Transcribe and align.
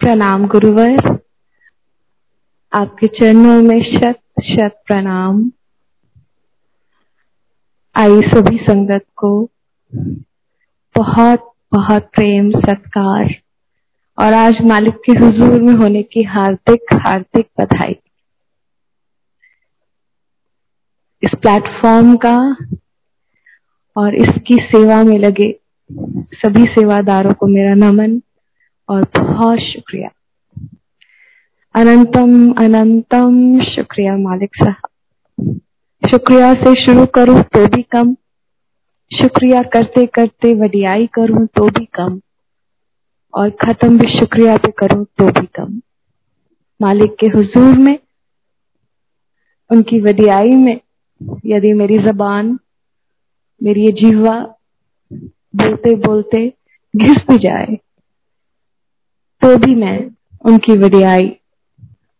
प्रणाम 0.00 0.46
गुरुवर। 0.46 1.18
आपके 2.72 3.06
चरणों 3.06 3.62
में 3.62 3.82
शत 3.82 4.20
शत 4.44 4.82
प्रणाम। 4.86 5.50
आई 7.96 8.20
सभी 8.20 8.56
संगत 8.56 9.04
को 9.16 9.48
बहुत 10.96 11.52
बहुत 11.72 12.02
प्रेम, 12.02 12.50
सत्कार 12.50 13.34
और 14.18 14.32
आज 14.34 14.54
मालिक 14.62 14.94
के 14.94 15.12
हुजूर 15.12 15.60
में 15.62 15.74
होने 15.74 16.02
की 16.02 16.22
हार्दिक 16.22 16.94
हार्दिक 16.94 17.50
बधाई। 17.60 17.96
इस 21.22 21.30
प्लेटफॉर्म 21.42 22.16
का 22.16 22.56
और 23.96 24.14
इसकी 24.14 24.54
सेवा 24.54 25.02
में 25.02 25.18
लगे 25.18 25.60
सभी 26.32 26.64
सेवादारों 26.64 27.32
को 27.32 27.46
मेरा 27.46 27.74
नमन। 27.74 28.20
और 28.90 29.06
बहुत 29.18 29.58
शुक्रिया। 29.58 30.10
अनंतम 31.74 32.52
अनंतम 32.52 33.60
शुक्रिया 33.62 34.16
मालिक 34.16 34.50
साहब। 34.56 35.60
शुक्रिया 36.10 36.54
से 36.54 36.86
शुरू 36.86 37.06
करूँ 37.06 37.42
तो 37.42 37.66
भी 37.66 37.82
कम। 37.82 38.14
शुक्रिया 39.18 39.62
करते 39.62 40.06
करते 40.06 40.54
वडियाई 40.54 41.06
करूँ 41.06 41.46
तो 41.46 41.64
भी 41.64 41.84
कम। 41.84 42.20
और 43.34 43.50
खत्म 43.50 43.98
भी 43.98 44.08
शुक्रिया 44.20 44.56
पे 44.56 44.70
करूँ 44.70 45.04
तो 45.04 45.40
भी 45.40 45.46
कम। 45.46 45.80
मालिक 46.82 47.16
के 47.20 47.26
हुजूर 47.26 47.78
में, 47.78 47.98
उनकी 49.70 50.00
वडियाई 50.00 50.50
में, 50.50 50.80
यदि 51.46 51.72
मेरी 51.72 51.98
जबान, 51.98 52.58
मेरी 53.62 53.84
ये 53.84 53.92
जीवा 53.92 54.54
बोलते 55.56 55.94
बोलते 55.94 56.52
घिस 56.96 57.16
भी 57.16 57.38
जाए। 57.38 57.78
तो 59.42 59.56
भी 59.58 59.74
मैं 59.74 59.98
उनकी 60.44 60.76
वडियाई 60.78 61.28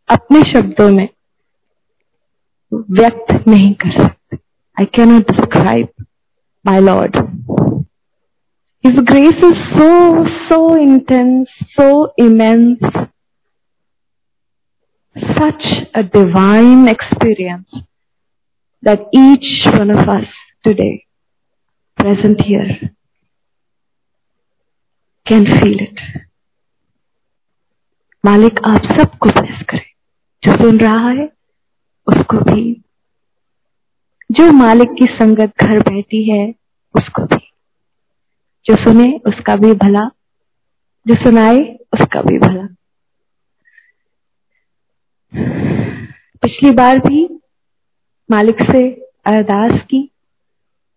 अपने 0.08 0.40
शब्दों 0.52 0.88
में 0.90 1.08
व्यक्त 2.72 3.32
नहीं 3.48 3.72
कर 3.82 3.92
सकते। 3.98 4.36
I 4.76 4.86
cannot 4.96 5.30
describe 5.30 6.04
my 6.64 6.80
lord 6.80 7.16
is 8.84 9.00
grace 9.10 9.44
is 9.44 9.62
so 9.70 9.88
so 10.38 10.76
intense 10.76 11.48
so 11.72 11.88
immense 12.24 12.78
such 15.16 15.66
a 15.96 16.00
divine 16.16 16.88
experience 16.88 17.82
that 18.82 19.10
each 19.16 19.66
one 19.78 19.90
of 19.96 20.10
us 20.16 20.34
today 20.64 20.90
present 21.98 22.42
here 22.46 22.72
can 25.26 25.44
feel 25.52 25.80
it 25.82 26.00
मालिक 28.24 28.60
आप 28.68 28.84
सबको 28.84 29.28
ब्लेस 29.28 29.62
करे। 29.70 29.90
जो 30.44 30.64
सुन 30.64 30.80
रहा 30.80 31.08
है, 31.08 31.24
उसको 32.06 32.36
भी। 32.36 32.82
जो 34.32 34.52
मालिक 34.52 34.88
की 34.98 35.04
संगत 35.04 35.52
घर 35.64 35.78
बैठी 35.78 36.30
है, 36.30 36.54
उसको 36.94 37.22
भी। 37.22 37.50
जो 38.64 38.76
सुने, 38.76 39.20
उसका 39.26 39.56
भी 39.56 39.72
भला। 39.72 40.10
जो 41.06 41.14
सुनाए, 41.14 41.60
उसका 41.92 42.22
भी 42.22 42.38
भला। 42.38 42.74
पिछली 46.42 46.70
बार 46.70 46.98
भी 46.98 47.40
मालिक 48.30 48.56
से 48.62 48.90
अरदास 49.26 49.72
की 49.72 50.10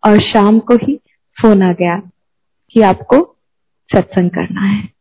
और 0.07 0.21
शाम 0.21 0.59
को 0.59 0.75
ही 0.75 0.95
फ़ोन 1.41 1.63
आ 1.63 1.73
गया 1.73 2.01
कि 2.71 2.81
आपको 2.81 3.37
सत्संग 3.95 4.29
करना 4.29 4.61
है। 4.61 4.93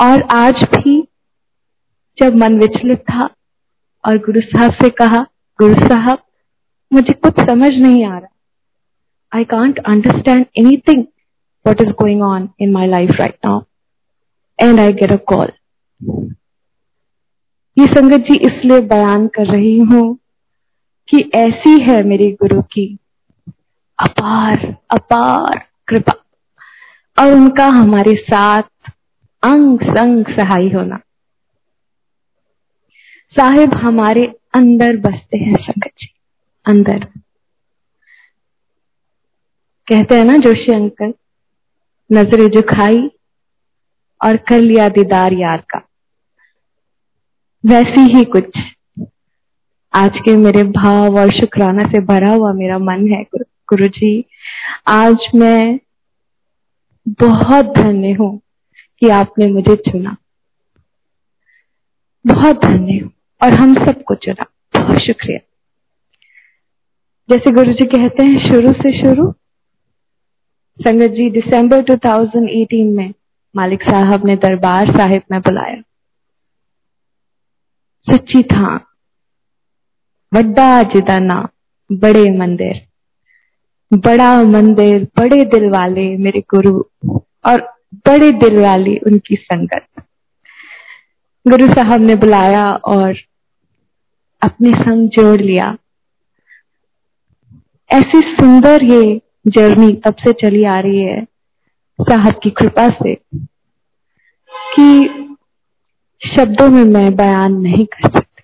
और 0.00 0.22
आज 0.32 0.62
भी 0.74 1.00
जब 2.18 2.36
मन 2.36 2.58
विचलित 2.58 3.00
था 3.02 3.28
और 4.04 4.18
गुरु 4.18 4.40
साहब 4.40 4.72
से 4.72 4.88
कहा, 4.90 5.26
गुरु 5.58 5.74
साहब, 5.88 6.18
मुझे 6.92 7.12
कुछ 7.14 7.40
समझ 7.40 7.70
नहीं 7.72 8.04
आ 8.06 8.18
रहा 8.18 8.28
I 9.32 9.44
can't 9.44 9.78
understand 9.78 10.44
anything 10.58 11.04
what 11.64 11.80
is 11.80 11.92
going 11.92 12.22
on 12.22 12.44
in 12.58 12.72
my 12.72 12.86
life 12.86 13.14
right 13.18 13.36
now. 13.44 13.66
And 14.58 14.80
I 14.80 14.92
get 14.92 15.10
a 15.10 15.18
call. 15.32 15.50
ये 17.76 17.86
संगत 17.86 18.20
जी 18.20 18.34
इसलिए 18.46 18.80
बयान 18.80 19.26
कर 19.26 19.46
रही 19.46 19.78
हूँ 19.90 20.06
कि 21.08 21.18
ऐसी 21.34 21.80
है 21.82 22.02
मेरे 22.02 22.30
गुरु 22.32 22.62
की 22.62 22.86
अपार 23.98 24.64
अपार 24.90 25.58
कृपा 25.88 26.12
और 27.18 27.32
उनका 27.32 27.66
हमारे 27.66 28.14
साथ 28.22 28.90
अंग 29.42 29.80
संग 29.86 30.26
सहाय 30.36 30.68
होना। 30.68 30.96
साहिब, 33.36 33.74
हमारे 33.74 34.24
अंदर 34.54 34.96
बसते 34.96 35.38
हैं 35.38 35.54
संगत 35.54 35.90
जी, 35.98 36.08
अंदर। 36.66 37.04
कहते 39.88 40.14
हैं 40.14 40.24
ना, 40.24 40.36
जोशी 40.38 40.72
अंकल, 40.72 41.12
नज़र 42.10 42.48
झुकाई 42.48 43.10
और 44.20 44.36
कर 44.48 44.60
लिया 44.60 44.88
दीदार 44.88 45.32
यार 45.32 45.62
का। 45.70 45.82
वैसी 47.64 48.00
ही 48.16 48.24
कुछ। 48.24 48.58
आज 49.94 50.18
के 50.18 50.36
मेरे 50.36 50.62
भाव 50.72 51.18
और 51.18 51.30
शुक्राना 51.32 51.82
से 51.82 52.00
भरा 52.00 52.30
हुआ 52.30 52.52
मेरा 52.52 52.78
मन 52.78 53.06
है, 53.12 53.22
गुरु 53.68 53.86
जी 53.88 54.24
आज 54.86 55.26
मैं 55.34 55.78
बहुत 57.08 57.66
धन्य 57.76 58.12
हूँ। 58.12 58.40
कि 59.00 59.08
आपने 59.08 59.46
मुझे 59.46 59.76
चुना। 59.76 60.16
बहुत 62.26 62.56
धन्य 62.64 62.98
हूँ 62.98 63.12
और 63.42 63.54
हम 63.54 63.86
सबको 63.86 64.14
चुना। 64.14 64.44
बहुत 64.80 64.98
शुक्रिया। 64.98 65.38
जैसे 67.30 67.50
गुरु 67.52 67.72
जी 67.72 67.84
कहते 67.84 68.22
हैं, 68.22 68.52
शुरू 68.52 68.72
से 68.72 68.98
शुरू। 68.98 69.32
संगत 70.80 71.10
जी, 71.10 71.30
दिसंबर 71.30 71.82
2018 71.82 72.96
में 72.96 73.14
मालिक 73.56 73.82
साहब 73.82 74.26
ने 74.26 74.36
दरबार 74.36 74.96
साहिब 74.96 75.22
में 75.30 75.40
बुलाया। 75.40 75.82
सच्ची 78.10 78.42
था, 78.42 78.76
वड्डा 80.34 80.82
जिदाना 80.82 81.48
बड़े 81.92 82.38
मंदिर। 82.38 82.88
बड़ा 83.92 84.42
मंदिर, 84.42 85.04
बड़े 85.04 85.44
दिल 85.44 85.70
वाले 85.70 86.16
मेरे 86.16 86.40
गुरु 86.40 86.84
और 87.44 87.77
बड़े 87.94 88.30
दिल 88.30 88.60
वाली 88.60 88.96
उनकी 88.96 89.36
संगत। 89.36 89.86
गुरु 91.46 91.66
साहब 91.68 92.00
ने 92.00 92.14
बुलाया 92.14 92.66
और 92.68 93.16
अपने 94.42 94.70
संग 94.70 95.08
जोड़ 95.08 95.40
लिया। 95.40 95.76
ऐसी 97.90 98.20
सुंदर 98.20 98.84
ये 98.84 99.20
जर्नी 99.46 99.92
तब 99.92 100.14
से 100.14 100.32
चली 100.32 100.64
आ 100.64 100.78
रही 100.78 100.98
है 100.98 101.24
साहब 102.00 102.40
की 102.42 102.50
कृपा 102.50 102.88
से 102.88 103.14
कि 104.54 105.08
शब्दों 106.22 106.68
में 106.68 106.84
मैं 106.84 107.16
बयान 107.16 107.52
नहीं 107.52 107.86
कर 107.86 108.10
सकती। 108.10 108.42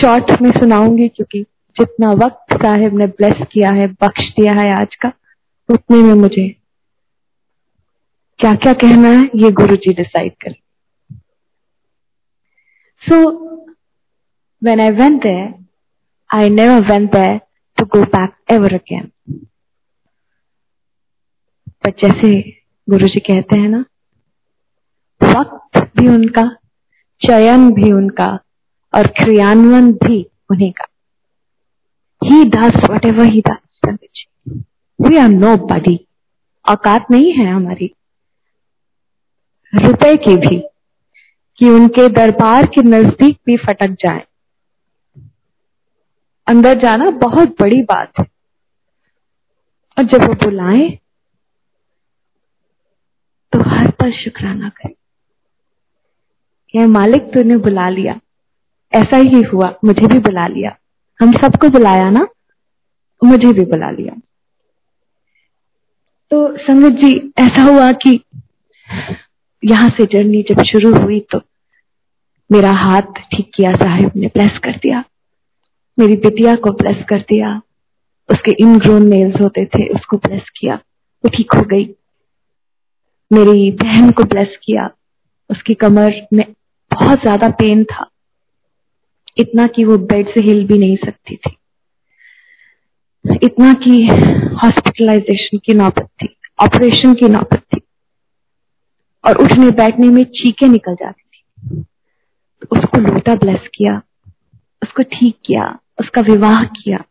शॉर्ट 0.00 0.42
में 0.42 0.50
सुनाऊँगी 0.50 1.08
क्योंकि 1.08 1.42
जितना 1.76 2.12
वक्त 2.12 2.54
साहिब 2.54 2.94
ने 2.94 3.06
ब्लेस 3.06 3.46
किया 3.52 3.70
है, 3.70 3.86
बख्श 3.86 4.28
दिया 4.28 4.52
है 4.52 4.70
आज 4.72 4.94
का, 4.94 5.12
उतने 5.68 5.96
में 5.96 6.14
मुझे 6.14 6.61
क्या 8.42 8.54
क्या 8.54 8.72
कहना 8.72 9.08
है, 9.08 9.30
ये 9.36 9.50
गुरु 9.52 9.76
जी 9.76 9.92
डिसाइड 9.94 10.32
करें। 10.32 10.60
So 13.02 13.16
when 14.62 14.80
I 14.80 14.90
went 14.90 15.22
there 15.22 15.54
I 16.30 16.50
never 16.50 16.90
went 16.90 17.10
there 17.12 17.40
to 17.78 17.88
go 17.88 18.00
back 18.04 18.32
ever 18.50 18.68
again. 18.68 19.06
पर 21.84 21.90
जैसे 21.90 22.30
गुरु 22.88 23.08
जी 23.08 23.20
कहते 23.20 23.58
हैं 23.58 23.68
ना, 23.68 23.84
वक्त 25.20 25.78
भी 25.96 26.08
उनका, 26.08 26.44
चयन 27.20 27.72
भी 27.72 27.92
उनका, 27.92 28.26
और 28.94 29.06
क्रियान्वयन 29.06 29.92
भी 29.92 30.26
उन्हीं 30.50 30.72
का। 30.72 30.86
He 32.22 32.44
does 32.44 32.90
whatever 33.04 33.24
he 33.24 33.40
does 33.40 33.80
we 35.00 35.16
are 35.16 35.28
nobody 35.66 35.98
औकात 36.68 37.10
नहीं 37.10 37.32
है 37.32 37.46
हमारी। 37.46 37.94
रुपए 39.74 40.16
की 40.16 40.36
भी, 40.36 40.62
कि 41.58 41.68
उनके 41.68 42.08
दरबार 42.08 42.66
के 42.66 42.82
नज़दीक 42.82 43.38
भी 43.46 43.56
फटक 43.56 43.88
जाए। 43.88 44.26
अंदर 46.46 46.74
जाना 46.74 47.10
बहुत 47.10 47.48
बड़ी 47.60 47.82
बात 47.82 48.12
है। 48.20 48.26
और 49.98 50.04
जब 50.04 50.24
वो 50.24 50.34
बुलाए 50.34 50.98
तो 53.52 53.70
हर 53.70 53.90
पल 53.90 54.12
शुक्राना 54.12 54.68
करें। 54.68 54.94
यह 56.76 56.86
मालिक 56.86 57.22
तूने 57.22 57.56
बुला 57.56 57.88
लिया। 57.88 58.20
ऐसा 58.92 59.16
ही 59.16 59.42
हुआ, 59.42 59.74
मुझे 59.84 60.06
भी 60.06 60.18
बुला 60.18 60.46
लिया। 60.46 60.76
हम 61.20 61.32
सबको 61.32 61.68
बुलाया 61.68 62.10
ना, 62.10 62.26
मुझे 63.24 63.52
भी 63.52 63.64
बुला 63.64 63.90
लिया। 63.90 64.14
तो 66.30 66.56
संगत 66.56 66.92
जी, 66.92 67.32
ऐसा 67.38 67.62
हुआ 67.62 67.92
कि 67.92 68.24
यहाँ 69.62 69.88
से 69.88 70.04
जर्नी 70.06 70.42
जब 70.42 70.62
शुरू 70.62 70.94
हुई 70.94 71.20
तो 71.32 71.40
मेरा 72.50 72.70
हाथ 72.72 73.20
ठीक 73.32 73.50
किया, 73.54 73.74
साहिब 73.74 74.10
ने 74.16 74.26
ब्लेस 74.26 74.58
कर 74.58 74.72
दिया। 74.72 75.04
मेरी 75.98 76.16
बिटिया 76.16 76.54
को 76.54 76.70
ब्लेस 76.72 77.04
कर 77.08 77.20
दिया। 77.20 77.60
उसके 78.28 78.52
इनग्रोन 78.60 79.06
नेल्स 79.08 79.40
होते 79.40 79.64
थे, 79.64 79.86
उसको 79.88 80.16
ब्लेस 80.16 80.50
किया। 80.56 80.74
वो 80.74 81.28
ठीक 81.28 81.54
हो 81.54 81.62
गई। 81.62 81.84
मेरी 83.30 83.70
बहन 83.70 84.10
को 84.10 84.24
ब्लेस 84.24 84.56
किया। 84.64 84.88
उसकी 85.50 85.74
कमर 85.74 86.20
में 86.32 86.44
बहुत 86.90 87.20
ज़्यादा 87.20 87.48
पेन 87.48 87.84
था। 87.84 88.08
इतना 89.38 89.66
कि 89.66 89.84
वो 89.84 89.96
बेड 89.98 90.28
से 90.28 90.40
हिल 90.40 90.64
भी 90.66 90.78
नहीं 90.78 90.96
सकती 90.96 91.36
थी। 91.36 91.56
इतना 93.42 93.72
कि 93.74 94.06
हॉस्पिटलाइजेशन 94.64 95.58
की 95.58 95.74
नौबत 95.74 96.08
थी। 96.22 96.34
ऑपरेशन 96.62 97.14
की 97.14 97.28
नौबत 97.28 97.61
और 99.24 99.36
उठने 99.36 99.70
बैठने 99.70 100.06
में 100.06 100.24
चीखें 100.24 100.68
निकल 100.68 100.94
जाती 100.94 101.22
थी। 101.22 101.82
तो 102.62 102.78
उसको 102.78 102.98
लोटा 102.98 103.34
ब्लेस 103.34 103.68
किया, 103.74 104.02
उसको 104.82 105.02
ठीक 105.02 105.38
किया, 105.44 105.78
उसका 106.00 106.20
विवाह 106.20 106.64
किया। 106.64 107.04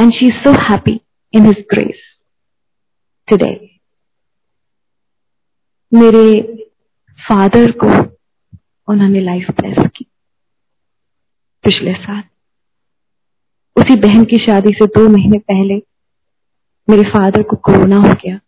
And 0.00 0.12
she 0.12 0.26
is 0.26 0.34
so 0.34 0.50
happy 0.60 1.00
in 1.32 1.46
his 1.46 1.64
grace 1.70 2.02
today 3.28 3.78
मेरे 5.92 6.40
फादर 7.18 7.70
को 7.70 7.86
उन्होंने 8.88 9.20
लाइफ 9.20 9.50
ब्लेस 9.50 9.90
की 9.96 10.06
पिछले 11.64 11.94
साल। 11.94 12.22
उसी 13.76 13.96
बहन 13.96 14.24
की 14.24 14.38
शादी 14.38 14.72
से 14.72 14.86
दो 14.86 15.08
महीने 15.08 15.38
पहले 15.38 15.74
मेरे 16.88 17.02
फादर 17.10 17.42
को 17.42 17.56
कोरोना 17.56 17.96
हो 17.96 18.14
गया। 18.14 18.38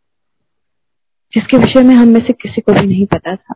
जिसके 1.35 1.59
विषय 1.59 1.83
में 1.83 1.95
हम 1.95 2.09
में 2.09 2.21
से 2.21 2.33
किसी 2.33 2.61
को 2.61 2.73
भी 2.73 2.87
नहीं 2.87 3.07
पता 3.07 3.37
था। 3.37 3.55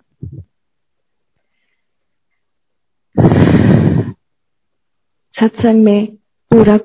सत्संग 5.35 5.85
में 5.85 6.07
पूरा 6.51 6.79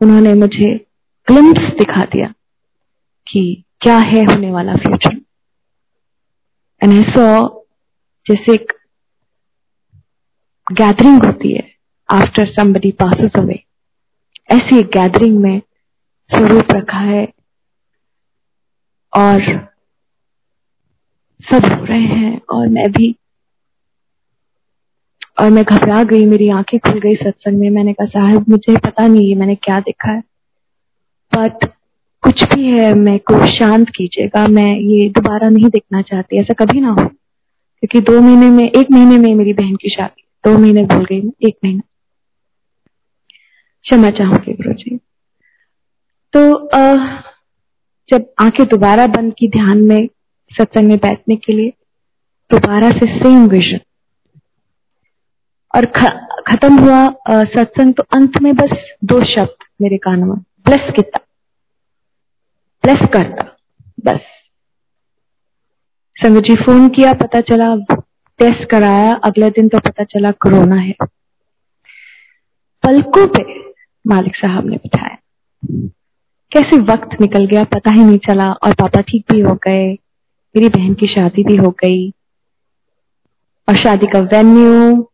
उन्होंने 0.00 0.34
मुझे 0.34 0.86
ग्लिम्स 1.28 1.58
दिखा 1.58 2.04
दिया 2.04 2.34
कि 3.26 3.64
क्या 3.80 3.98
है 3.98 4.24
होने 4.24 4.50
वाला 4.50 4.74
फ्यूचर 4.74 5.16
एंड 6.82 6.92
आई 6.92 7.02
सॉ 7.02 7.48
जैसे 8.26 8.54
एक 8.54 8.72
गैदरिंग 10.72 11.24
होती 11.24 11.52
है 11.54 11.74
आफ्टर 12.08 12.52
समबडी 12.52 12.90
पासिस 12.90 13.30
अवे 13.36 13.64
ऐसी 14.50 14.82
गैदरिंग 14.82 15.38
में 15.38 15.62
स्वरूप 16.30 16.72
रखा 16.72 16.98
है 16.98 17.24
और 19.16 19.40
सब 21.44 21.64
रो 21.64 21.84
रहे 21.84 22.00
हैं 22.00 22.40
और 22.50 22.68
मैं 22.68 22.92
भी 22.92 23.14
और 25.40 25.50
मैं 25.50 25.64
घबरा 25.64 26.02
गई 26.02 26.24
मेरी 26.26 26.48
आँखें 26.48 26.80
खुल 26.80 27.00
गई 27.00 27.14
सत्संग 27.14 27.58
में। 27.58 27.70
मैंने 27.70 27.92
कहा 27.92 28.06
साहब 28.06 28.44
मुझे 28.48 28.76
पता 28.76 29.06
नहीं 29.06 29.28
है 29.30 29.36
मैंने 29.36 29.54
क्या 29.54 29.80
देखा 29.80 30.12
है। 30.12 30.20
बट 31.32 31.64
कुछ 32.22 32.42
भी 32.44 32.70
है 32.70 32.94
मैं 32.94 33.18
को 33.18 33.46
शांत 33.46 33.88
कीजिएगा। 33.88 34.46
मैं 34.48 34.76
ये 34.76 35.08
दोबारा 35.08 35.48
नहीं 35.48 35.68
देखना 35.68 36.02
चाहती 36.02 36.40
ऐसा 36.40 36.54
कभी 36.54 36.80
ना 36.80 36.88
हो। 36.88 37.08
क्योंकि 37.82 38.00
दो 38.00 38.20
महीने 38.20 38.50
में 38.50 38.64
एक 38.64 38.90
महीने 38.90 39.18
में 39.18 39.34
मेरी 39.34 39.52
बहन 39.52 39.76
की 39.76 39.88
शादी 39.88 40.24
दो 40.44 40.58
महीने 40.58 40.84
भूल 40.84 41.04
गई 41.04 41.20
मैं 41.20 41.48
एक 41.48 41.56
महीना। 41.64 41.80
क्षमा 43.84 44.10
चाहूँगी 44.10 44.52
गुरु 44.52 44.72
जी 44.72 44.96
तो 46.34 46.54
आ, 46.68 46.96
जब 48.08 48.32
आँखें 48.38 48.66
दोबारा 48.66 49.06
बंद 49.06 49.34
की 49.38 49.48
ध्यान 49.48 49.78
में 49.78 50.08
सत्संग 50.54 50.88
में 50.88 50.96
बैठने 50.98 51.36
के 51.36 51.52
लिए, 51.52 51.72
दोबारा 52.50 52.90
से 52.90 53.06
सेम 53.18 53.46
विजन 53.48 53.80
और 55.74 55.86
खत्म 56.46 56.78
हुआ 56.78 57.06
सत्संग 57.30 57.94
तो 57.94 58.02
अंत 58.14 58.40
में 58.42 58.54
बस 58.54 58.76
दो 59.04 59.24
शब्द 59.24 59.64
मेरे 59.82 59.96
कानों 59.98 60.26
में. 60.26 60.36
प्लस 60.64 60.92
कितना? 60.96 61.24
प्लस 62.82 63.08
करता. 63.12 63.44
बस. 64.04 64.20
संगत 66.16 66.42
जी 66.42 66.54
फ़ोन 66.56 66.88
किया, 66.88 67.12
पता 67.12 67.40
चला 67.40 67.74
टेस्ट 68.40 68.70
कराया, 68.70 69.14
अगले 69.14 69.50
दिन 69.50 69.68
तो 69.68 69.78
पता 69.78 70.04
चला 70.04 70.30
कोरोना 70.30 70.76
है. 70.76 70.94
पलकों 72.82 73.26
पे 73.26 73.42
मालिक 74.06 74.36
साहब 74.36 74.66
ने 74.66 74.76
बिठाया. 74.76 75.16
कैसे 76.52 76.78
वक्त 76.82 77.20
निकल 77.20 77.46
गया, 77.46 77.64
पता 77.64 77.90
ही 77.90 78.04
नहीं 78.04 78.18
चला, 78.18 78.52
और 78.52 78.74
पापा 78.74 79.00
ठीक 79.00 79.24
भी 79.32 79.40
हो 79.40 79.54
गए 79.54 79.96
मेरी 80.54 80.68
बहन 80.68 80.94
की 80.94 81.06
शादी 81.06 81.42
भी 81.44 81.56
हो 81.56 81.70
गई। 81.80 82.10
और 83.68 83.76
शादी 83.76 84.06
का 84.06 84.18
वेन्यू 84.32 85.08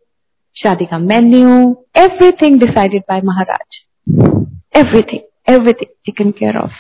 शादी 0.57 0.85
का 0.85 0.99
menu 0.99 1.49
everything 1.99 2.59
decided 2.61 3.03
by 3.09 3.21
Maharaj. 3.25 3.79
Everything 4.77 5.55
everything 5.55 5.93
taken 6.07 6.31
care 6.31 6.57
of 6.57 6.73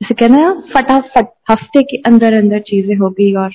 जैसे 0.00 0.14
कहना 0.14 0.50
फटाफट 0.74 1.28
हफ़्ते 1.50 1.82
के 1.82 1.96
अंदर 2.06 2.34
अंदर 2.38 2.60
चीज़ें 2.66 2.94
हो 2.96 3.10
गई 3.10 3.32
और 3.34 3.50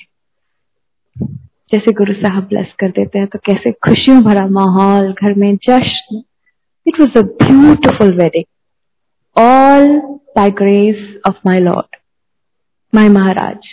जैसे 1.72 1.92
गुरु 1.92 2.14
साहब 2.14 2.48
ब्लेस 2.48 2.72
कर 2.78 2.90
देते 2.90 3.18
हैं 3.18 3.26
तो 3.26 3.38
कैसे 3.46 3.72
खुशियों 3.84 4.22
भरा 4.22 4.46
माहौल, 4.48 5.12
घर 5.12 5.34
में 5.34 5.56
जश्न। 5.68 6.22
It 6.86 7.00
was 7.00 7.18
a 7.18 7.22
beautiful 7.44 8.12
wedding 8.18 8.44
all 9.36 9.96
by 10.36 10.50
grace 10.58 11.06
of 11.28 11.36
my 11.46 11.60
lord 11.60 11.96
my 12.92 13.08
Maharaj. 13.10 13.68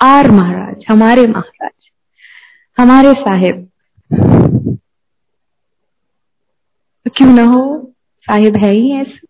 Our 0.00 0.30
Maharaj, 0.30 0.84
हमारे 0.90 1.26
महाराज, 1.26 1.90
हमारे 2.78 3.12
साहिब। 3.12 3.70
क्यों 7.16 7.32
ना 7.34 7.42
हो? 7.42 7.92
साहिब 8.20 8.56
है 8.56 8.72
ही 8.72 8.92
ऐसे। 8.92 9.28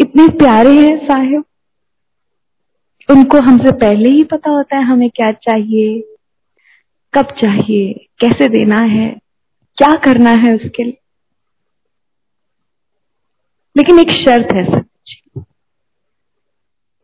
इतने 0.00 0.28
प्यारे 0.28 0.72
हैं 0.72 1.08
साहिब। 1.08 1.44
उनको 3.10 3.40
हमसे 3.40 3.72
पहले 3.72 4.08
ही 4.08 4.24
पता 4.24 4.50
होता 4.50 4.76
है 4.76 4.82
हमें 4.82 5.10
क्या 5.10 5.32
चाहिए, 5.32 6.16
कब 7.14 7.24
चाहिए, 7.24 8.08
कैसे 8.18 8.48
देना 8.48 8.80
है, 8.80 9.08
क्या 9.76 9.94
करना 9.94 10.30
है 10.30 10.54
उसके 10.56 10.84
लिए। 10.84 10.98
लेकिन 13.76 13.98
एक 13.98 14.10
शर्त 14.10 14.48
है 14.52 14.64
सच 14.64 15.16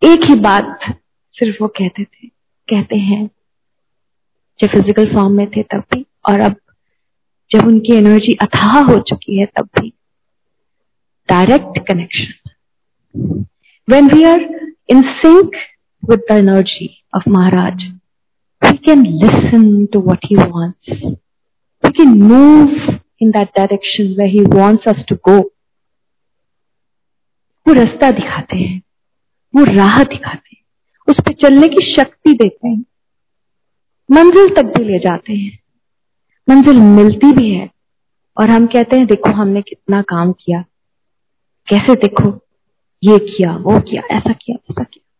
एक 0.04 0.20
ही 0.24 0.34
बात 0.34 0.78
सिर्फ़ 1.36 1.62
वो 1.62 1.68
कहते 1.68 2.04
थे, 2.04 2.26
कहते 2.68 2.96
हैं, 2.98 3.26
जब 4.60 4.68
फ़िज़िकल 4.68 5.12
फॉर्म 5.14 5.32
में 5.32 5.46
थे 5.50 5.62
तब 5.62 5.84
भी, 5.94 6.04
और 6.28 6.40
अब 6.40 6.56
जब 7.50 7.66
उनकी 7.66 7.94
एनर्जी 7.94 8.34
अथाह 8.42 8.78
हो 8.82 8.98
चुकी 9.08 9.38
है 9.38 9.46
तब 9.56 9.68
भी। 9.78 9.92
Direct 11.28 11.78
connection 11.88 13.44
when 13.88 14.10
we 14.12 14.24
are 14.24 14.40
in 14.90 15.02
sync 15.14 15.56
with 16.02 16.20
the 16.30 16.34
energy 16.34 16.88
of 17.16 17.28
Maharaj 17.28 17.82
we 18.62 18.76
can 18.86 19.06
listen 19.14 19.64
to 19.92 20.00
what 20.10 20.24
he 20.24 20.36
wants 20.36 21.02
we 21.84 21.90
can 21.90 22.14
move 22.22 22.98
in 23.22 23.30
that 23.30 23.48
direction 23.56 24.14
way 24.18 24.28
he 24.30 24.40
wants 24.54 24.88
us 24.88 25.04
to 25.08 25.16
go 25.28 25.38
वो 27.66 27.72
रास्ता 27.72 28.10
दिखाते 28.10 28.56
हैं, 28.56 28.80
वो 29.54 29.64
राह 29.66 30.02
दिखाते 30.04 30.48
हैं। 30.48 30.53
उस 31.08 31.16
पर 31.20 31.32
चलने 31.32 31.68
की 31.68 31.94
शक्ति 31.96 32.32
देते 32.32 32.68
हैं। 32.68 32.84
मंजिल 34.10 34.54
तक 34.56 34.62
भी 34.62 34.84
ले 34.84 34.98
जाते 34.98 35.32
हैं। 35.32 35.58
मंजिल 36.50 36.76
मिलती 36.76 37.32
भी 37.32 37.54
है। 37.54 37.70
और 38.40 38.50
हम 38.50 38.66
कहते 38.66 38.96
हैं, 38.96 39.06
देखो 39.06 39.32
हमने 39.32 39.62
कितना 39.62 40.02
काम 40.02 40.32
किया। 40.32 40.64
कैसे 41.68 41.94
देखो, 41.94 42.46
ये 43.04 43.18
किया, 43.18 43.56
वो 43.56 43.80
किया, 43.80 44.02
ऐसा 44.02 44.32
किया 44.32 44.56
ऐसा 44.70 44.84
किया। 44.84 45.10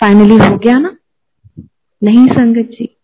फाइनली 0.00 0.36
हो 0.36 0.58
गया 0.58 0.78
ना? 0.78 0.96
नहीं 2.02 2.26
संगत 2.26 2.68
जी। 2.70 2.96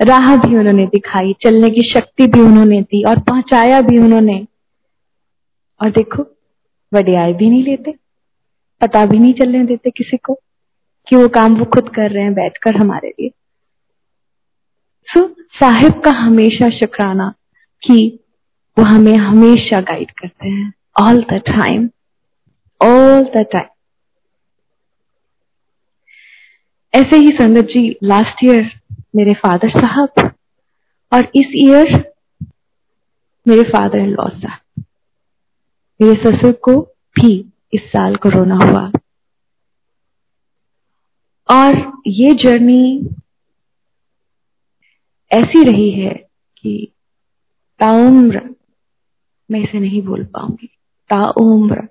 राह 0.00 0.36
भी 0.36 0.56
उन्होंने 0.56 0.86
दिखाई, 0.86 1.32
चलने 1.32 1.70
की 1.70 1.82
शक्ति 1.82 2.26
भी 2.26 2.40
उन्होंने 2.40 2.82
दी 2.82 3.04
और 3.04 3.18
पहुँचाया 3.18 3.80
भी 3.80 3.98
उन्होंने। 3.98 4.46
और 5.82 5.90
देखो 5.90 6.26
वडियाई 6.94 7.32
भी 7.32 7.50
नहीं 7.50 7.64
लेते। 7.64 8.07
पता 8.80 9.04
भी 9.06 9.18
नहीं 9.18 9.32
चलने 9.34 9.64
देते 9.64 9.90
किसी 9.90 10.16
को 10.16 10.34
कि 11.08 11.16
वो 11.16 11.28
काम 11.28 11.56
वो 11.56 11.64
खुद 11.64 11.88
कर 11.88 12.10
रहे 12.10 12.22
हैं 12.22 12.34
बैठकर 12.34 12.76
हमारे 12.76 13.08
लिए। 13.08 13.30
सो 15.08 15.20
so, 15.20 15.30
साहिब 15.52 16.00
का 16.00 16.10
हमेशा 16.10 16.68
शुक्राना 16.70 17.34
कि 17.82 18.20
वो 18.78 18.84
हमें 18.84 19.16
हमेशा 19.16 19.80
गाइड 19.80 20.10
करते 20.10 20.48
हैं। 20.48 20.72
All 21.00 21.22
the 21.22 21.32
time 21.32 21.90
all 22.82 23.22
the 23.24 23.46
time 23.52 23.66
ऐसे 26.94 27.16
ही 27.16 27.28
संगत 27.28 27.64
जी 27.64 27.98
लास्ट 28.04 28.44
ईयर 28.44 28.70
मेरे 29.16 29.34
फादर 29.34 29.70
साहब 29.70 30.32
और 31.12 31.20
इस 31.34 31.52
ईयर 31.54 32.12
मेरे 33.48 33.62
फादर 33.62 33.98
इन 33.98 34.10
लॉ 34.10 34.28
साहब। 34.28 34.84
मेरे 36.00 36.14
ससुर 36.14 36.52
को 36.52 36.80
भी 37.16 37.52
इस 37.72 37.80
साल 37.80 38.16
कोरोना 38.16 38.54
हुआ। 38.54 38.92
और 41.50 42.02
ये 42.06 42.34
जर्नी 42.34 43.08
ऐसी 45.32 45.64
रही 45.64 45.90
है 45.90 46.14
कि 46.56 46.92
ताउम्र 47.80 48.54
मैं 49.50 49.60
इसे 49.60 49.80
नहीं 49.80 50.02
बोल 50.02 50.24
पाऊँगी। 50.24 50.66
ताउम्र। 51.10 51.88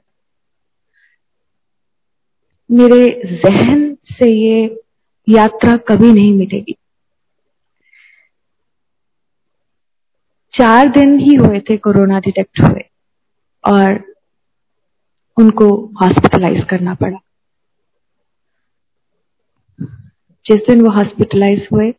मेरे 2.72 3.22
जहन 3.26 3.98
से 4.12 4.32
ये 4.32 4.84
यात्रा 5.30 5.78
कभी 5.78 6.12
नहीं 6.14 6.34
मिटेगी 6.34 6.76
चार 10.54 10.90
दिन 10.90 11.20
ही 11.20 11.36
हुए 11.36 11.60
थे 11.60 11.78
कोरोना 11.78 12.20
डिटेक्ट 12.20 12.62
हुए 12.62 12.90
और 13.64 14.07
उनको 15.40 15.92
हॉस्पिटलाइज 16.02 16.66
करना 16.70 16.94
पड़ा। 16.94 17.18
जिस 20.46 20.58
दिन 20.58 20.82
वो 20.82 20.92
हॉस्पिटलाइज 20.92 21.68
हुए, 21.74 21.94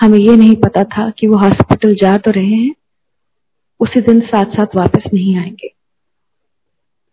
हमें 0.00 0.18
ये 0.18 0.36
नहीं 0.36 0.56
पता 0.56 0.84
था 0.84 1.10
कि 1.10 1.26
वो 1.26 1.36
हॉस्पिटल 1.36 1.94
जा 1.94 2.18
तो 2.18 2.30
रहे 2.30 2.46
हैं, 2.46 2.74
उसी 3.80 4.00
दिन 4.00 4.20
साथ 4.20 4.44
साथ 4.44 4.76
वापस 4.76 5.02
नहीं 5.14 5.36
आएँगे। 5.38 5.74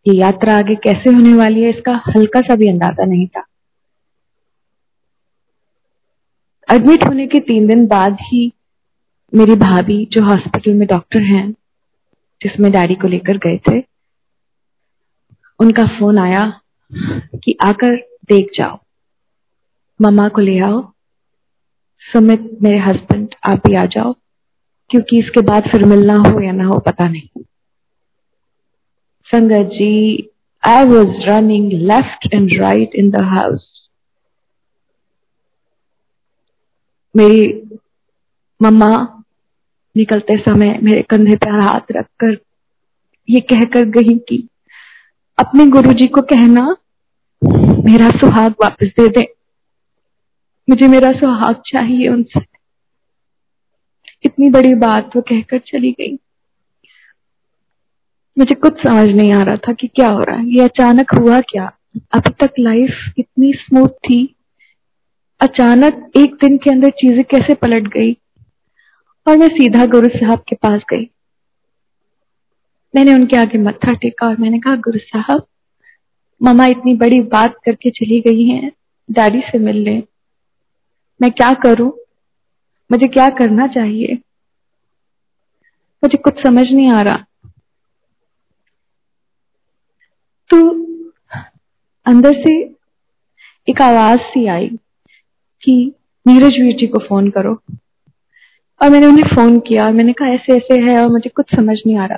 ये 0.08 0.14
यात्रा 0.14 0.58
आगे 0.58 0.76
कैसे 0.76 1.10
होने 1.10 1.34
वाली 1.34 1.62
है, 1.62 1.70
इसका 1.70 2.04
हल्का 2.08 2.42
सा 2.42 2.56
भी 2.56 2.70
अंदाज़ा 2.70 3.06
नहीं 3.06 3.28
था। 3.28 3.46
एडमिट 6.72 7.08
होने 7.08 7.28
के 7.28 7.40
तीन 7.40 7.68
दिन 7.68 7.88
बाद 7.88 8.18
ही 8.22 8.54
मेरी 9.34 9.56
भाभी, 9.56 10.06
जो 10.12 10.24
हॉस्पिटल 10.24 10.74
में 10.74 10.88
डॉक्टर 10.88 11.20
हैं, 11.20 11.52
जिसमें 12.42 12.72
डैडी 12.72 12.96
को 12.96 13.08
लेकर 13.08 13.38
गए 13.38 13.58
थे 13.58 13.93
उनका 15.60 15.84
फ़ोन 15.86 16.18
आया 16.18 16.62
कि 17.44 17.58
आकर 17.62 17.96
देख 18.26 18.52
जाओ। 18.56 18.80
मम्मा 20.00 20.28
को 20.30 20.42
ले 20.42 20.60
आओ। 20.60 20.82
सुमित, 22.02 22.58
मेरे 22.64 22.78
हस्बैंड 22.78 23.36
आप 23.50 23.68
भी 23.68 23.76
आ 23.76 23.86
जाओ, 23.86 24.14
क्योंकि 24.90 25.20
इसके 25.20 25.42
बाद 25.42 25.64
फिर 25.64 25.86
मिलना 25.86 26.16
हो 26.16 26.40
या 26.42 26.52
ना 26.52 26.66
हो 26.66 26.80
पता 26.80 27.08
नहीं। 27.08 27.44
संगत 29.28 29.70
जी 29.70 30.30
I 30.64 30.86
was 30.86 31.22
running 31.26 31.72
left 31.72 32.34
and 32.34 32.50
right 32.62 32.96
in 32.96 33.10
the 33.10 33.22
house 33.22 33.70
मेरी 37.16 37.70
मम्मा 38.62 39.24
निकलते 39.96 40.38
समय 40.38 40.80
मेरे 40.84 41.02
कंधे 41.02 41.36
पर 41.36 41.60
हाथ 41.60 41.92
रखकर 41.92 42.38
ये 43.30 43.42
कहकर 43.42 43.86
गई 43.86 44.18
कि 44.18 44.48
अपने 45.40 45.66
गुरुजी 45.66 46.08
को 46.08 46.22
कहना, 46.22 46.76
मेरा 47.86 48.10
सुहाग 48.10 48.52
वापस 48.52 48.88
दे 48.88 49.08
दे। 49.08 49.36
मुझे 50.70 50.88
मेरा 50.88 51.12
सुहाग 51.12 51.56
चाहिए 51.56 52.08
उनसे। 52.10 52.42
इतनी 54.24 54.50
बड़ी 54.50 54.76
बात 54.76 55.16
वो 55.16 55.22
कहकर 55.22 55.60
चली 55.60 55.92
गई। 55.92 56.20
मुझे 58.38 58.56
कुछ 58.56 58.74
समझ 58.84 59.10
नहीं 59.10 59.34
आ 59.34 59.44
रहा 59.44 59.56
था 59.56 59.74
कि 59.74 59.88
क्या 59.88 60.08
हो 60.08 60.20
रहा 60.20 60.38
है। 60.38 60.48
ये 60.48 60.64
अचानक 60.64 61.14
हुआ 61.14 61.42
क्या? 61.42 61.72
अभी 62.12 62.30
तक 62.30 62.54
लाइफ 62.60 63.14
इतनी 63.18 63.54
स्मूथ 63.54 63.88
थी। 63.88 64.36
अचानक 65.40 66.12
एक 66.18 66.34
दिन 66.34 66.58
के 66.58 66.70
अंदर 66.70 66.90
चीज़ें 66.90 67.24
कैसे 67.24 67.54
पलट 67.54 67.88
गई? 67.88 68.18
और 69.28 69.38
मैं 69.38 69.48
सीधा 69.48 69.86
गुरु 69.86 70.10
साहब 70.10 70.40
के 70.48 70.56
पास 70.56 70.82
गई। 70.90 71.10
मैंने 72.96 73.14
उनके 73.14 73.38
आगे 73.38 73.58
मत्था 73.58 73.94
टेका 73.94 74.28
और 74.28 74.38
मैंने 74.38 74.60
कहा, 74.60 74.76
गुरु 74.76 75.00
साहब, 75.00 75.46
ममा 76.44 76.66
इतनी 76.66 76.94
बड़ी 76.94 77.22
बात 77.22 77.56
करके 77.66 77.90
चली 77.90 78.22
गई 78.22 78.44
हैं, 78.44 78.72
डैडी 79.12 79.40
से 79.40 79.60
मिलने 79.60 80.04
मैं 81.22 81.32
क्या 81.32 81.54
करूँ? 81.54 81.92
मुझे 82.92 83.08
क्या 83.08 83.30
करना 83.30 83.68
चाहिए? 83.68 84.14
मुझे 86.04 86.18
कुछ 86.18 86.44
समझ 86.44 86.72
नहीं 86.72 86.92
आ 86.92 87.02
रहा। 87.02 87.18
तो 90.50 90.70
अंदर 92.06 92.34
से 92.34 92.76
एक 93.70 93.82
आवाज़ 93.82 94.20
सी 94.20 94.46
आई 94.46 94.68
कि, 95.64 95.94
नीरज 96.28 96.54
वीर 96.62 96.76
जी 96.76 96.88
को 96.88 97.00
फ़ोन 97.00 97.30
करो। 97.30 97.62
और 98.82 98.90
मैंने 98.90 99.08
उन्हें 99.08 99.36
फ़ोन 99.36 99.60
किया 99.60 99.86
और 99.86 99.92
मैंने 99.92 100.14
कहा 100.14 100.28
ऐसे 100.28 100.58
ऐसे 100.58 100.80
है 100.80 101.02
और 101.04 101.10
मुझे 101.10 101.30
कुछ 101.30 101.56
समझ 101.56 101.78
नहीं 101.88 101.98
आ 101.98 102.06
रहा। 102.06 102.18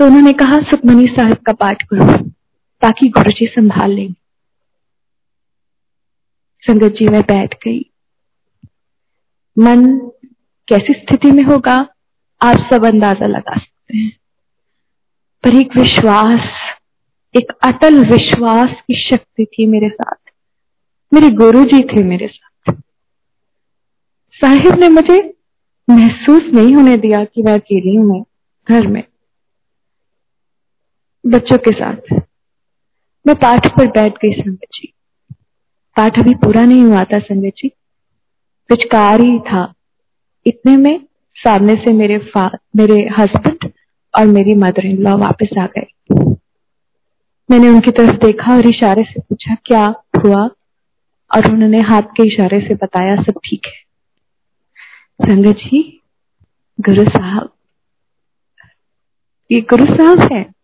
तो 0.00 0.06
उन्होंने 0.06 0.32
कहा, 0.32 0.60
सुखमनी 0.60 1.06
साहिब 1.06 1.36
का 1.36 1.52
पाठ 1.52 1.82
करो 1.82 2.28
ताकि 2.82 3.08
गुरु 3.08 3.30
जी 3.30 3.46
संभाल 3.46 3.90
लेंगे 3.90 4.14
संगत 6.60 6.92
जी, 6.92 7.08
में 7.08 7.22
बैठ 7.22 7.54
गई। 7.54 7.90
मन 9.58 9.98
कैसी 10.68 10.92
स्थिति 10.92 11.30
में 11.30 11.42
होगा, 11.42 11.86
आप 12.42 12.68
सब 12.72 12.84
अंदाज़ा 12.84 13.26
लगा 13.26 13.58
सकते 13.58 13.98
हैं। 13.98 14.16
पर 15.44 15.54
एक 15.54 15.76
विश्वास, 15.76 16.50
एक 17.36 17.46
अटल 17.62 18.04
विश्वास 18.10 18.68
की 18.70 19.08
शक्ति 19.10 19.44
थी 19.44 19.66
मेरे 19.66 19.88
साथ। 19.88 20.30
मेरे 21.14 21.30
गुरु 21.30 21.64
जी 21.64 21.82
थे 21.82 22.02
मेरे 22.02 22.28
साथ। 22.28 22.72
साहिब 24.32 24.74
ने 24.78 24.88
मुझे 24.88 25.34
महसूस 25.90 26.42
नहीं 26.54 26.74
होने 26.74 26.96
दिया 26.96 27.24
कि 27.24 27.42
मैं 27.42 27.54
अकेली 27.54 27.94
हूँ, 27.94 28.26
घर 28.68 28.86
में। 28.86 29.09
बच्चों 31.26 31.58
के 31.58 31.72
साथ। 31.72 32.20
मैं 33.26 33.36
पाठ 33.36 33.66
पर 33.66 33.86
बैठ 33.86 34.12
गई 34.12 34.32
संगत 34.32 34.66
जी। 34.74 34.92
पाठ 35.96 36.18
अभी 36.18 36.34
पूरा 36.34 36.64
नहीं 36.64 36.82
हुआ 36.82 37.02
था 37.02 37.18
संगत 37.18 37.52
जी। 37.56 37.68
पिचकार 38.68 39.20
ही 39.20 39.38
था। 39.38 39.74
इतने 40.46 40.76
में 40.76 41.00
सामने 41.36 41.74
से 41.74 41.92
मेरे 41.92 42.30
मेरे 42.36 43.08
हस्बैंड 43.18 43.72
और 44.18 44.26
मेरी 44.26 44.54
मदर 44.54 44.86
इन 44.86 44.96
लॉ 44.96 45.16
वापस 45.16 45.48
आ 45.58 45.66
गए। 45.66 45.92
मैंने 47.50 47.68
उनकी 47.68 47.90
तरफ़ 47.90 48.16
देखा 48.16 48.56
और 48.56 48.66
इशारे 48.66 49.02
से 49.02 49.20
पूछा, 49.20 49.54
क्या 49.54 49.86
हुआ? 50.24 50.48
और 51.36 51.52
उन्होंने 51.52 51.80
हाथ 51.80 52.02
के 52.02 52.28
इशारे 52.28 52.60
से 52.60 52.74
बताया, 52.74 53.22
सब 53.22 53.40
ठीक 53.44 53.66
है। 53.66 53.90
संगत 55.26 55.56
जी, 55.56 56.02
गुरु 56.80 57.04
साहब, 57.04 57.52
ये 59.50 59.60
गुरु 59.60 59.86
साहब 59.86 60.32
है? 60.32 60.59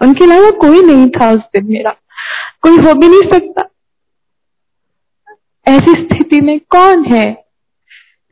उनके 0.00 0.24
अलावा 0.24 0.50
कोई 0.50 0.82
नहीं 0.82 1.08
था 1.10 1.30
उस 1.30 1.40
दिन 1.54 1.64
मेरा। 1.64 1.90
कोई 2.62 2.76
हो 2.76 2.94
भी 2.94 3.08
नहीं 3.08 3.30
सकता। 3.32 3.66
ऐसी 5.66 6.04
स्थिति 6.04 6.40
में 6.40 6.60
कौन 6.60 7.04
है 7.04 7.44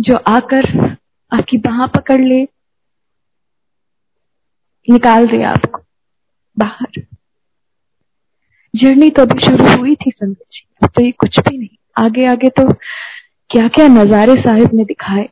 जो 0.00 0.16
आकर 0.16 0.96
आपकी 1.32 1.58
बाह 1.58 1.87
पकड़ 1.87 2.20
ले, 2.20 2.42
निकाल 4.90 5.26
दे 5.26 5.42
आपको 5.42 5.78
बाहर? 6.58 7.02
जर्नी 8.75 9.10
तो 9.10 9.22
अभी 9.22 9.46
शुरू 9.46 9.78
हुई 9.78 9.94
थी 9.94 10.10
संगत 10.10 10.44
जी, 10.52 10.66
अब 10.82 10.88
तो 10.88 11.02
ये 11.02 11.10
कुछ 11.10 11.38
भी 11.38 11.58
नहीं। 11.58 12.04
आगे 12.04 12.26
आगे 12.26 12.48
तो 12.48 12.72
क्या 13.50 13.68
क्या 13.68 13.88
नजारे 13.88 14.34
साहिब 14.34 14.70
ने 14.75 14.84
दिखाए। 14.84 15.28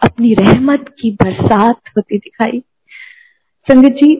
अपनी 0.00 0.34
रहमत 0.34 0.94
की 1.00 1.10
बरसात 1.10 1.80
होती 1.96 2.18
दिखाई। 2.18 2.62
संगत 3.68 3.92
जी 3.92 4.14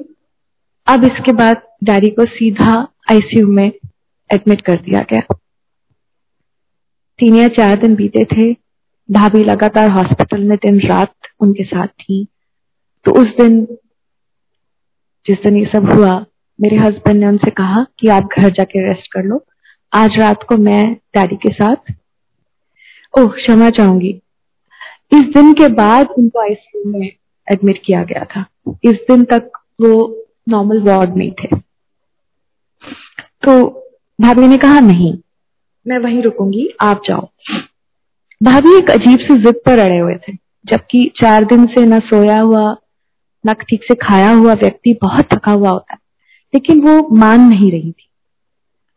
अब 0.86 1.04
इसके 1.04 1.32
बाद 1.32 1.62
डैडी 1.84 2.10
को 2.10 2.24
सीधा 2.24 2.88
आईसीयू 3.10 3.48
में 3.48 3.72
एडमिट 4.32 4.60
कर 4.60 4.76
दिया 4.76 5.00
गया। 5.10 5.20
तीन 7.18 7.36
या 7.36 7.48
चार 7.48 7.76
दिन 7.76 7.94
बीते 7.94 8.24
थे। 8.24 8.56
भाभी 9.10 9.44
लगातार 9.44 9.90
हॉस्पिटल 9.90 10.44
में 10.44 10.58
दिन 10.58 10.80
रात 10.80 11.14
उनके 11.40 11.64
साथ 11.64 11.86
थी। 11.86 12.26
तो 13.04 13.10
उस 13.10 13.26
दिन, 13.28 13.64
जिस 15.26 15.38
दिन 15.42 15.56
ये 15.56 15.66
सब 15.66 15.92
हुआ, 15.92 16.24
मेरे 16.60 16.76
हस्बैंड 16.76 17.20
ने 17.20 17.26
उनसे 17.26 17.50
कहा 17.50 17.86
कि 17.98 18.08
आप 18.08 18.28
घर 18.38 18.50
जाके 18.50 18.92
रेस्ट 18.92 19.12
कर 19.12 19.22
लो। 19.22 19.46
आज 19.92 20.18
रात 20.18 20.42
को 20.42 20.56
मैं 20.56 20.94
डैडी 20.94 21.36
के 21.36 21.52
साथ। 21.52 21.92
ओह, 23.18 23.28
क्षमा 23.28 23.70
चाहूँगी। 23.70 24.22
इस 25.12 25.22
दिन 25.22 25.52
के 25.52 25.68
बाद 25.68 26.08
उनको 26.18 26.40
आईसीयू 26.40 26.84
में 26.86 27.12
एडमिट 27.52 27.82
किया 27.84 28.04
गया 28.04 28.24
था। 28.24 28.44
इस 28.84 28.92
दिन 28.92 29.24
तक 29.24 29.50
वो 29.80 30.18
नॉर्मल 30.48 30.82
वार्ड 30.82 31.16
में 31.16 31.30
थे। 31.32 31.56
तो 33.42 33.52
भाभी 34.18 34.46
ने 34.46 34.58
कहा, 34.58 34.80
नहीं, 34.80 35.18
मैं 35.86 35.98
वहीं 35.98 36.22
रुकूँगी, 36.22 36.68
आप 36.80 37.02
जाओ। 37.06 37.28
भाभी 38.42 38.76
एक 38.78 38.90
अजीब 38.90 39.18
सी 39.18 39.36
जिद 39.38 39.60
पर 39.66 39.78
अड़े 39.78 39.98
हुए 39.98 40.14
थे, 40.14 40.32
जबकि 40.66 41.12
चार 41.16 41.44
दिन 41.44 41.66
से 41.66 41.84
न 41.86 42.00
सोया 42.00 42.40
हुआ, 42.40 42.76
न 43.46 43.52
ठीक 43.52 43.84
से 43.84 43.94
खाया 43.94 44.30
हुआ 44.30 44.54
व्यक्ति 44.54 44.98
बहुत 45.02 45.24
थका 45.34 45.52
हुआ 45.52 45.70
होता 45.70 45.92
है, 45.92 45.98
लेकिन 46.54 46.80
वो 46.80 47.08
मान 47.16 47.40
नहीं 47.40 47.70
रही 47.72 47.92
थी। 47.92 48.08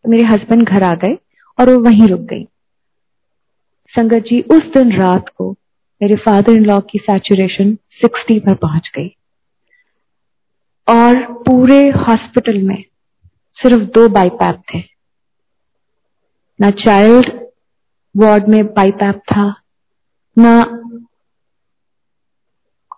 तो 0.06 0.10
मेरे 0.10 0.26
हस्बैंड 0.28 0.68
घर 0.68 0.84
आ 0.84 0.94
गए 0.96 1.18
और 1.60 1.70
वो 1.70 1.80
वहीं 1.80 2.08
रुक 2.08 2.22
गई। 2.22 2.44
संगत 3.94 4.24
जी, 4.24 4.42
उस 4.42 4.64
दिन 4.74 4.92
रात 4.92 5.30
को 5.30 5.52
मेरे 6.02 6.16
फादर 6.16 6.52
इन 6.52 6.66
लॉ 6.66 6.80
की 6.80 7.00
सैचुरेशन 7.00 7.76
सिक्सटी 7.76 8.40
पर 8.40 8.56
पहुँच 8.56 8.92
गई। 8.96 9.16
और 10.88 11.22
पूरे 11.44 11.80
हॉस्पिटल 12.00 12.62
में 12.62 12.84
सिर्फ़ 13.58 13.84
दो 13.94 14.08
बाईपैप 14.10 14.62
थे। 14.74 14.80
ना 16.60 16.70
चाइल्ड 16.84 17.32
वार्ड 18.16 18.48
में 18.48 18.66
बाईपैप 18.66 19.22
था, 19.32 19.46
ना 20.38 20.62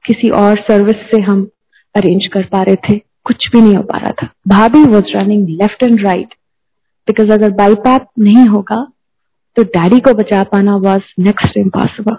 किसी 0.05 0.29
और 0.39 0.59
सर्विस 0.59 0.95
से 1.11 1.21
हम 1.21 1.47
अरेंज 1.95 2.27
कर 2.33 2.45
पा 2.51 2.61
रहे 2.61 2.75
थे। 2.89 2.97
कुछ 3.25 3.47
भी 3.51 3.61
नहीं 3.61 3.75
हो 3.75 3.81
पा 3.83 3.97
रहा 3.97 4.11
था। 4.11 4.29
भाभी 4.47 4.83
was 4.83 5.15
running 5.15 5.47
left 5.49 5.83
and 5.83 6.05
right 6.05 6.33
because 7.07 7.31
अगर 7.31 7.51
बाईपैप 7.55 8.07
नहीं 8.19 8.47
होगा 8.47 8.85
तो 9.57 9.63
डैडी 9.63 9.99
को 9.99 10.13
बचा 10.13 10.43
पाना 10.43 10.75
was 10.75 11.03
next 11.19 11.57
impossible 11.57 12.15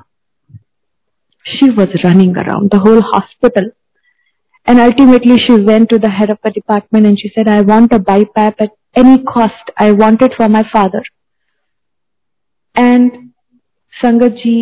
she 1.47 1.71
was 1.71 1.97
running 2.05 2.37
around 2.37 2.71
the 2.71 2.79
whole 2.79 3.01
hospital 3.05 3.71
And 4.69 4.81
ultimately 4.81 5.39
she 5.39 5.55
went 5.69 5.89
to 5.91 5.99
the 5.99 6.11
head 6.11 6.31
of 6.31 6.39
the 6.45 6.51
department 6.51 7.07
and 7.07 7.19
she 7.19 7.31
said, 7.35 7.49
I 7.49 7.63
want 7.63 7.93
a 7.93 7.99
BiPAP 7.99 8.55
at 8.61 8.71
any 8.95 9.23
cost. 9.25 9.71
I 9.77 9.93
want 9.93 10.21
it 10.23 10.33
for 10.37 10.49
my 10.49 10.65
father. 10.73 11.03
And 12.75 13.11
संगत 13.95 14.33
जी 14.41 14.57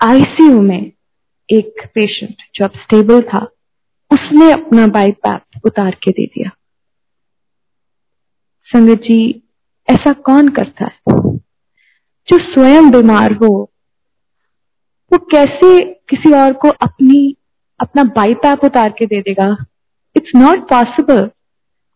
ICU 0.00 0.60
में 0.60 0.92
एक 1.48 1.82
patient 1.94 2.42
जो 2.54 2.64
अब 2.64 2.72
stable 2.82 3.20
था 3.28 3.38
उसने 4.10 4.50
अपना 4.52 4.86
BiPAP 4.96 5.66
उतार 5.66 5.96
के 6.02 6.10
दे 6.10 6.26
दिया 6.26 6.50
संगत 8.70 9.00
जी 9.02 9.20
ऐसा 9.88 10.12
कौन 10.26 10.48
करता 10.58 10.84
है 10.84 11.14
जो 12.28 12.38
स्वयं 12.52 12.90
बीमार 12.90 13.32
हो 13.32 13.50
वो 15.12 15.18
कैसे 15.32 15.78
किसी 16.10 16.32
और 16.32 16.52
को 16.62 16.68
अपनी 16.68 17.36
अपना 17.80 18.04
बाईपैप 18.04 18.64
उतार 18.64 18.94
के 18.98 19.06
दे 19.06 19.20
देगा। 19.20 19.64
इट्स 20.16 20.32
नॉट 20.36 20.68
पॉसिबल 20.68 21.30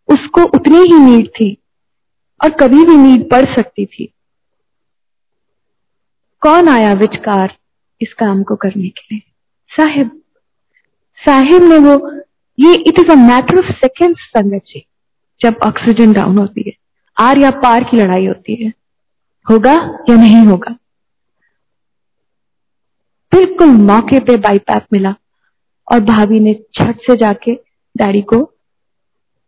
उसको 0.09 0.43
उतनी 0.43 0.79
ही 0.79 0.99
नीड 0.99 1.29
थी 1.29 1.59
और 2.45 2.51
कभी 2.51 2.85
भी 2.85 2.97
नीड 2.97 3.31
पड़ 3.31 3.57
सकती 3.57 3.87
थी। 3.87 4.15
कौन 6.41 6.69
आया 6.69 6.93
विचकार 6.93 7.59
इस 8.01 8.13
काम 8.13 8.43
को 8.43 8.57
करने 8.57 8.89
के 8.89 9.15
लिए? 9.15 9.23
साहिब। 9.69 10.23
साहिब 11.27 11.63
ने 11.63 11.79
वो, 11.79 12.21
ये 12.59 12.75
it 12.75 12.99
is 12.99 13.13
a 13.13 13.15
matter 13.15 13.59
of 13.59 13.73
second 13.73 14.17
संगत 14.19 14.63
जी, 14.67 14.87
जब 15.41 15.57
ऑक्सीजन 15.67 16.13
डाउन 16.13 16.39
होती 16.39 16.65
है, 16.67 16.73
आर 17.21 17.39
या 17.39 17.51
पार 17.51 17.85
की 17.85 17.97
लड़ाई 17.97 18.27
होती 18.27 18.65
है। 18.65 18.73
होगा 19.51 19.73
या 20.11 20.17
नहीं 20.17 20.47
होगा? 20.47 20.77
बिल्कुल 23.35 23.69
मौके 23.69 24.21
पे 24.21 24.37
बाईपैप 24.37 24.87
मिला। 24.93 25.15
और 25.93 26.01
भाभी 26.01 26.41
ने 26.41 26.55
छठ 26.55 26.97
से 26.97 27.17
जाके 27.17 27.55
डैडी 27.97 28.23
को 28.23 28.37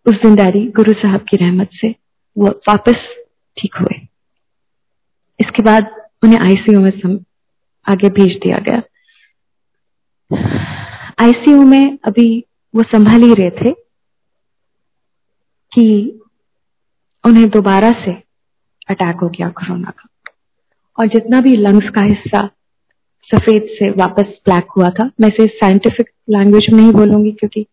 उस 0.06 0.14
दिन 0.14 0.34
डैडी 0.34 0.66
गुरु 0.66 0.92
साहब 0.92 1.20
की 1.20 1.36
रहमत 1.36 1.70
से 1.72 1.94
वो 2.38 2.46
वापस 2.46 2.94
ठीक 3.58 3.74
हुए। 3.74 4.08
इसके 5.40 5.62
बाद 5.62 6.08
उन्हें 6.24 6.40
आईसीयू 6.40 6.80
में 6.80 6.90
सम, 6.90 7.18
आगे 7.88 8.08
भेज 8.08 8.36
दिया 8.42 8.58
गया। 8.58 8.82
आईसीयू 11.18 11.62
में 11.62 11.98
अभी 12.04 12.44
वो 12.74 12.82
संभाल 12.82 13.22
ही 13.22 13.34
रहे 13.34 13.50
थे 13.50 13.72
कि 15.74 16.18
उन्हें 17.24 17.48
दोबारा 17.48 17.92
से 17.92 18.12
अटैक 18.90 19.16
हो 19.16 19.28
गया 19.28 19.48
कोरोना 19.48 19.90
का। 19.90 20.08
और 20.98 21.06
जितना 21.06 21.40
भी 21.40 21.56
लंग्स 21.56 21.88
का 21.88 22.00
हिस्सा 22.00 22.50
सफ़ेद 23.30 23.66
से 23.78 23.90
वापस 23.90 24.24
ब्लैक 24.44 24.66
हुआ 24.76 24.88
था। 24.90 25.10
मैं 25.20 25.28
इसे 25.28 25.46
साइंटिफिक 25.46 26.10
लैंग्वेज 26.30 26.66
में 26.72 26.82
ही 26.84 26.92
बोलूँगी 26.92 27.32
क्योंकि 27.32 27.66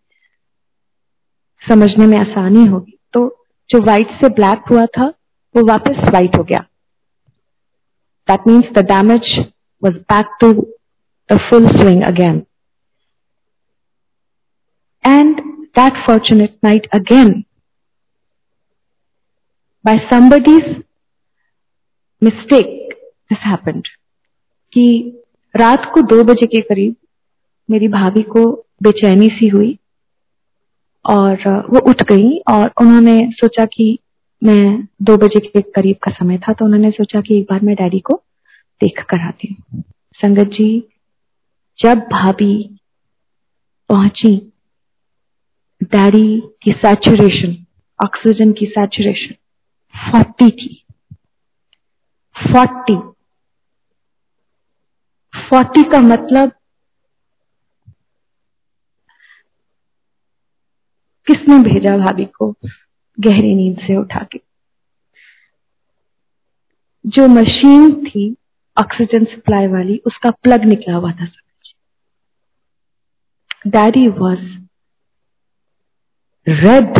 समझने 1.61 2.07
में 2.07 2.17
आसानी 2.17 2.65
होगी। 2.65 2.97
तो 3.13 3.45
जो 3.69 3.79
व्हाइट 3.79 4.11
से 4.21 4.29
ब्लैक 4.29 4.63
हुआ 4.71 4.85
था, 4.85 5.07
वो 5.55 5.65
वापस 5.67 6.09
व्हाइट 6.09 6.37
हो 6.37 6.43
गया। 6.43 6.59
That 8.27 8.47
means 8.47 8.65
the 8.73 8.85
damage 8.85 9.37
was 9.83 9.93
back 9.93 10.37
to 10.41 10.53
the 11.31 11.39
full 11.49 11.67
swing 11.67 12.03
again 12.03 12.43
and 15.05 15.41
that 15.79 16.05
fortunate 16.07 16.57
night 16.63 16.87
again 16.93 17.43
by 19.85 19.93
somebody's 20.09 20.67
mistake, 22.21 22.93
this 23.29 23.41
happened. 23.47 23.87
कि 24.73 24.83
रात 25.55 25.91
को 25.93 26.01
दो 26.01 26.23
बजे 26.23 26.45
के 26.45 26.61
करीब 26.61 26.95
मेरी 27.69 27.87
भाभी 27.87 28.21
को 28.21 28.51
बेचैनी 28.83 29.27
सी 29.27 29.47
हुई 29.47 29.79
और 31.05 31.35
वो 31.69 31.79
उठ 31.89 32.03
गई 32.03 32.37
और 32.39 32.71
उन्होंने 32.81 33.31
सोचा 33.33 33.65
कि 33.65 33.99
मैं 34.43 34.87
दो 35.01 35.17
बजे 35.17 35.39
के 35.39 35.61
करीब 35.61 35.95
का 36.03 36.11
समय 36.11 36.37
था 36.37 36.53
तो 36.53 36.65
उन्होंने 36.65 36.91
सोचा 36.91 37.21
कि 37.21 37.37
एक 37.37 37.47
बार 37.49 37.61
मैं 37.61 37.75
डैडी 37.75 37.99
को 37.99 38.23
देख 38.81 39.03
कर 39.09 39.19
आती 39.19 39.47
हूँ। 39.53 39.83
संगत 40.15 40.47
जी, 40.47 40.83
जब 41.79 41.99
भाभी 41.99 42.79
पहुँची, 43.89 44.35
डैडी 45.83 46.43
की 46.63 46.71
सैचुरेशन, 46.71 47.65
ऑक्सीजन 48.05 48.51
की 48.51 48.65
सैचुरेशन, 48.65 49.33
फोर्टी 49.95 50.49
थी। 50.51 50.83
फोर्टी। 52.35 53.12
फोर्टी 55.35 55.83
का 55.83 56.01
मतलब 56.01 56.51
किसने 61.27 61.59
भेजा 61.59 61.97
भाभी 61.97 62.25
को 62.25 62.51
गहरी 63.19 63.55
नींद 63.55 63.77
से 63.77 63.97
उठा 63.97 64.27
के? 64.31 64.41
जो 67.05 67.27
मशीन 67.27 68.05
थी 68.05 68.37
ऑक्सीजन 68.79 69.25
सप्लाई 69.25 69.67
वाली, 69.67 70.01
उसका 70.05 70.31
प्लग 70.31 70.63
निकला 70.63 70.95
हुआ 70.95 71.11
था 71.11 71.27
डैडी 73.67 74.07
वॉज़ 74.07 74.63
रेड 76.47 76.97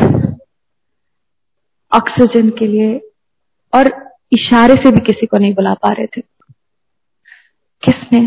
ऑक्सीजन 1.93 2.49
के 2.49 2.67
लिए 2.67 3.11
और 3.73 4.13
इशारे 4.31 4.75
से 4.75 4.91
भी 4.91 4.99
किसी 4.99 5.25
को 5.25 5.37
नहीं 5.37 5.53
बुला 5.53 5.73
पा 5.73 5.91
रहे 5.91 6.07
थे। 6.07 6.32
किसने? 7.83 8.19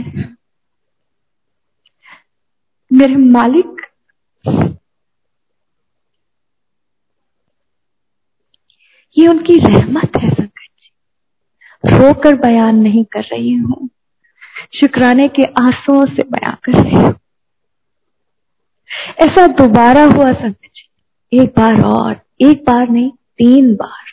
मेरे 2.93 3.17
मालिक। 3.17 3.83
ये 9.19 9.27
उनकी 9.27 9.57
रहमत 9.57 10.11
है, 10.23 10.31
संकट 10.31 10.69
जी। 10.81 10.93
रोकर 11.97 12.35
बयान 12.35 12.77
नहीं 12.77 13.05
कर 13.05 13.21
रही 13.21 13.53
हूँ। 13.53 13.89
शुक्राने 14.81 15.29
के 15.29 15.43
आंसुओं 15.43 16.07
से 16.07 16.23
बयान 16.23 16.57
कर 16.65 16.73
रही 16.73 16.97
हूँ। 16.97 17.15
ऐसा 19.19 19.47
दोबारा 19.47 20.05
हुआ, 20.05 20.33
संकट 20.33 20.67
जी। 20.67 21.43
एक 21.43 21.49
बार 21.49 21.81
और, 21.81 22.21
एक 22.41 22.65
बार 22.67 22.89
नहीं, 22.89 23.11
तीन 23.11 23.75
बार। 23.75 24.07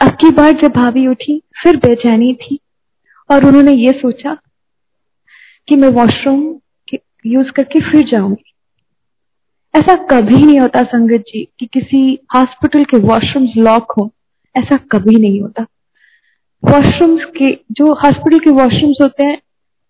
अब 0.00 0.08
की 0.08 0.30
बार 0.30 0.52
जब 0.52 0.68
भाभी 0.68 1.06
उठी, 1.06 1.42
फिर 1.62 1.76
बेचैनी 1.76 2.34
थी। 2.34 2.58
और 3.30 3.44
उन्होंने 3.44 3.72
ये 3.72 3.92
सोचा 3.92 4.34
कि 5.68 5.76
मैं 5.76 5.88
वॉशरूम 5.88 6.60
यूज़ 7.26 7.50
करके 7.50 7.80
फिर 7.80 8.04
जाऊँगी। 8.06 8.52
ऐसा 9.76 9.94
कभी 9.94 10.44
नहीं 10.44 10.60
होता 10.60 10.82
संगत 10.82 11.20
जी 11.20 11.48
कि 11.58 11.66
किसी 11.66 12.18
हॉस्पिटल 12.36 12.84
के 12.84 12.98
वॉशरूम्स 12.98 13.50
लॉक 13.56 13.92
हो। 13.98 14.10
ऐसा 14.56 14.76
कभी 14.76 15.20
नहीं 15.20 15.40
होता। 15.40 15.62
वॉशरूम्स 16.64 17.22
के 17.24 17.52
जो 17.72 17.94
हॉस्पिटल 17.94 18.38
के 18.38 18.50
वॉशरूम्स 18.50 18.96
होते 19.02 19.26
हैं, 19.26 19.42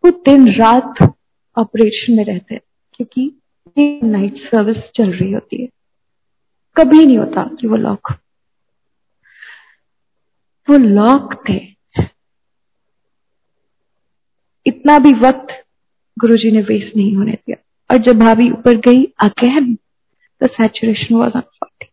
वो 0.04 0.10
दिन 0.10 0.52
रात 0.52 1.14
ऑपरेशन 1.58 2.12
में 2.12 2.24
रहते 2.24 2.54
हैं, 2.54 2.60
क्योंकि 2.94 3.40
नाइट 4.06 4.36
सर्विस 4.36 4.76
चल 4.76 5.12
रही 5.12 5.32
होती 5.32 5.62
है। 5.62 5.68
कभी 6.76 7.06
नहीं 7.06 7.18
होता 7.18 7.42
कि 7.60 7.66
वो 7.66 7.76
लॉक 7.76 8.12
वो 10.70 10.76
लॉक 10.76 11.44
थे। 11.48 11.75
इतना 14.66 14.98
भी 14.98 15.12
वक्त 15.12 15.66
गुरुजी 16.18 16.50
ने 16.50 16.60
वेस्ट 16.60 16.96
नहीं 16.96 17.16
होने 17.16 17.32
दिया। 17.32 17.56
और 17.90 17.96
जब 17.96 18.18
भाभी 18.18 18.50
ऊपर 18.50 18.76
गई 18.76 19.04
again 19.04 19.78
the 20.42 20.50
saturation 20.50 21.14
was 21.14 21.34
on 21.34 21.40
forty 21.40 21.86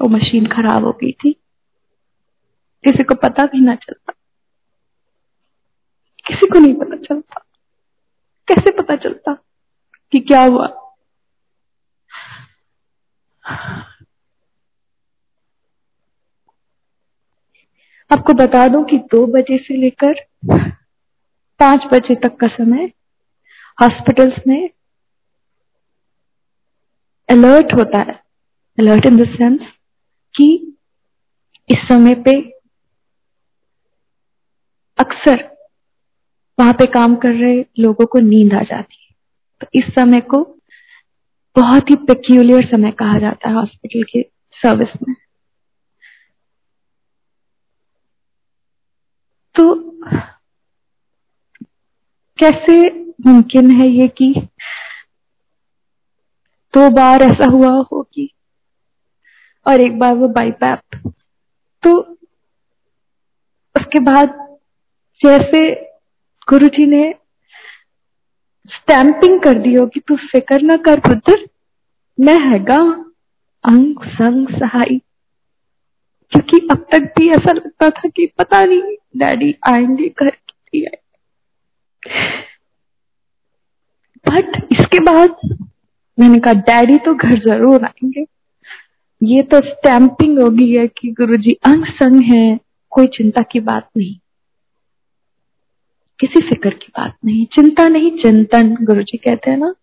वो 0.00 0.08
मशीन 0.08 0.46
खराब 0.46 0.84
हो 0.84 0.92
गई 0.92 1.12
थी। 1.12 1.32
किसी 2.84 3.04
को 3.04 3.14
पता 3.14 3.42
भी 3.42 3.60
ना 3.60 3.74
चलता। 3.74 4.12
किसी 6.26 6.46
को 6.46 6.58
नहीं 6.58 6.74
पता 6.74 6.96
चलता। 6.96 7.44
कैसे 8.48 8.82
पता 8.82 8.96
चलता 8.96 9.32
कि 10.12 10.20
क्या 10.20 10.44
हुआ? 10.44 10.66
आपको 18.10 18.32
बता 18.34 18.66
दूँ 18.68 18.84
कि 18.84 18.98
दो 18.98 19.26
बजे 19.26 19.58
से 19.58 19.76
लेकर 19.76 20.14
पाँच 21.60 21.84
बजे 21.92 22.14
तक 22.14 22.36
का 22.36 22.46
समय 22.46 22.92
हॉस्पिटल्स 23.78 24.46
में 24.46 24.68
अलर्ट 27.28 27.74
होता 27.74 27.98
है। 27.98 28.14
अलर्ट 28.78 29.06
इन 29.06 29.16
द 29.16 29.28
सेंस 29.28 29.60
कि 30.34 30.76
इस 31.68 31.78
समय 31.88 32.14
पे 32.14 32.36
अक्सर 34.98 35.42
वहाँ 36.58 36.72
पे 36.72 36.86
काम 36.86 37.16
कर 37.16 37.32
रहे 37.32 37.64
लोगों 37.78 38.06
को 38.06 38.18
नींद 38.18 38.54
आ 38.54 38.62
जाती 38.62 39.06
है। 39.08 39.14
तो 39.60 39.66
इस 39.74 39.94
समय 39.94 40.20
को 40.20 40.42
बहुत 41.56 41.90
ही 41.90 41.94
पेक्यूलियर 42.08 42.66
समय 42.66 42.90
कहा 42.90 43.18
जाता 43.18 43.48
है 43.48 43.54
हॉस्पिटल 43.54 44.02
के 44.02 44.22
सर्विस 44.56 44.88
में। 45.08 45.14
तो 49.58 49.74
कैसे 52.38 52.90
मुमकिन 53.26 53.70
है 53.70 53.88
ये 53.88 54.08
कि 54.08 54.34
दो 56.74 56.90
बार 56.90 57.22
ऐसा 57.22 57.46
हुआ 57.46 57.70
हो 57.92 58.02
कि 58.02 58.30
और 59.66 59.80
एक 59.80 59.98
बार 59.98 60.14
वो 60.14 60.28
बाईपैप 60.28 60.80
तो 61.82 61.94
उसके 63.76 63.98
बाद 64.00 64.28
जैसे 65.24 65.74
गुरु 66.48 66.68
जी 66.68 66.86
ने 66.86 67.14
स्टैंपिंग 68.70 69.40
कर 69.40 69.58
दी 69.58 69.74
होगी, 69.74 70.00
तू 70.00 70.16
फ़िक्र 70.16 70.60
ना 70.62 70.76
कर 70.76 71.00
पुत्र 71.00 71.48
मैं 72.20 72.38
हैगा 72.40 72.80
अंग 73.64 74.04
संग 74.04 74.48
सहाय 74.48 75.00
क्योंकि 76.32 76.68
अब 76.70 76.86
तक 76.92 77.12
भी 77.18 77.28
ऐसा 77.28 77.52
लगता 77.52 77.90
था 77.90 78.08
कि 78.08 78.26
पता 78.38 78.64
नहीं, 78.64 78.96
डैडी 79.16 79.54
आएँगे 79.68 80.08
घर 80.08 80.30
कितनी 80.30 80.84
आए 80.84 80.98
बट 84.26 84.56
इसके 84.72 84.98
बाद 85.00 85.36
मैंने 86.18 86.38
कहा, 86.38 86.52
डैडी 86.52 86.98
तो 86.98 87.14
घर 87.14 87.38
ज़रूर 87.38 87.84
आएँगे। 87.84 88.24
ये 89.22 89.42
तो 89.42 89.60
स्टैंपिंग 89.60 90.38
होगी 90.38 90.76
है 90.76 90.86
कि 90.88 91.10
गुरुजी 91.10 91.52
अंग 91.52 91.84
संग 91.84 92.22
है, 92.22 92.60
कोई 92.90 93.06
चिंता 93.06 93.42
की 93.42 93.60
बात 93.60 93.88
नहीं। 93.96 94.18
किसी 96.20 96.40
फ़िक्र 96.40 96.70
की 96.70 96.92
बात 96.98 97.16
नहीं, 97.24 97.44
चिंता 97.46 97.88
नहीं, 97.88 98.10
चिंतन 98.18 98.76
गुरु 98.80 99.02
जी 99.02 99.18
कहते 99.18 99.50
हैं 99.50 99.58
ना। 99.58 99.74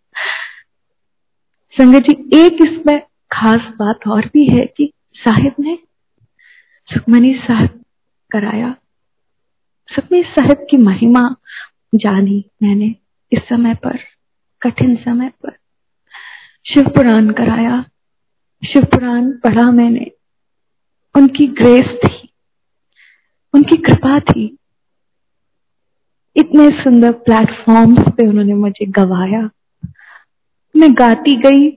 संगत 1.76 2.04
जी, 2.04 2.46
एक 2.46 2.54
इसमें 2.54 3.00
खास 3.32 3.60
बात 3.80 4.08
और 4.08 4.26
भी 4.34 4.46
है 4.46 4.66
कि 4.66 4.92
साहिब 5.16 5.54
ने 5.60 5.78
सुखमनी 6.94 7.34
साहब 7.34 7.86
कराया। 8.32 8.76
सुखमनी 9.88 10.24
साहब 10.24 10.68
की 10.70 10.78
महिमा 10.78 11.36
जानी 11.96 12.46
मैंने 12.64 12.96
इस 13.32 13.40
समय 13.50 13.76
पर, 13.76 14.00
कठिन 14.62 14.96
समय 14.96 15.30
पर। 15.30 15.52
शिव 16.74 16.84
पुराण 16.84 17.30
कराया। 17.30 17.86
शिव 18.68 18.84
पुराण 18.84 19.32
पढ़ा 19.32 19.72
मैंने। 19.72 20.12
उनकी 21.16 21.48
ग्रेस 21.48 22.00
थी। 22.04 22.30
उनकी 23.54 23.78
कृपा 23.78 24.20
थी। 24.20 24.58
इतने 26.36 26.84
सुंदर 26.84 27.12
प्लेटफॉर्म्स 27.12 28.00
पे 28.18 28.28
उन्होंने 28.28 28.54
मुझे 28.54 28.86
गवाया। 28.86 29.50
मैं 30.76 30.94
गाती 30.94 31.38
गई, 31.38 31.72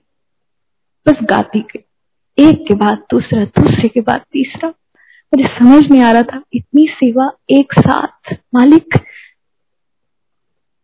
बस 1.07 1.17
गाती 1.23 1.59
गई। 1.59 1.83
एक 2.43 2.65
के 2.67 2.73
बाद 2.73 2.97
दूसरा, 3.11 3.45
दूसरे 3.45 3.89
के 3.89 4.01
बाद 4.01 4.21
तीसरा। 4.31 4.73
मुझे 5.33 5.47
समझ 5.47 5.83
नहीं 5.91 6.01
आ 6.01 6.11
रहा 6.11 6.23
था 6.23 6.41
इतनी 6.53 6.87
सेवा 6.87 7.31
एक 7.49 7.73
साथ 7.79 8.33
मालिक 8.55 8.95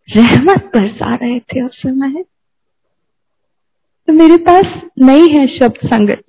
रहमत 0.10 0.71
बरसा 0.75 1.15
रहे 1.15 1.39
थे 1.39 1.62
उस 1.62 1.77
समय। 1.81 2.23
तो 4.08 4.13
मेरे 4.13 4.38
पास 4.38 4.81
नहीं 5.01 5.29
है 5.29 5.47
शब्द 5.47 5.88
संगत। 5.88 6.23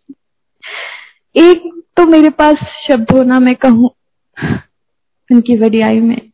एक 1.36 1.82
तो 1.96 2.06
मेरे 2.06 2.30
पास 2.30 2.54
शब्द 2.88 3.10
होना 3.12 3.38
मैं 3.40 3.54
कहूँ 3.54 3.90
उनकी 5.30 5.56
वडियाई 5.56 6.00
में। 6.00 6.30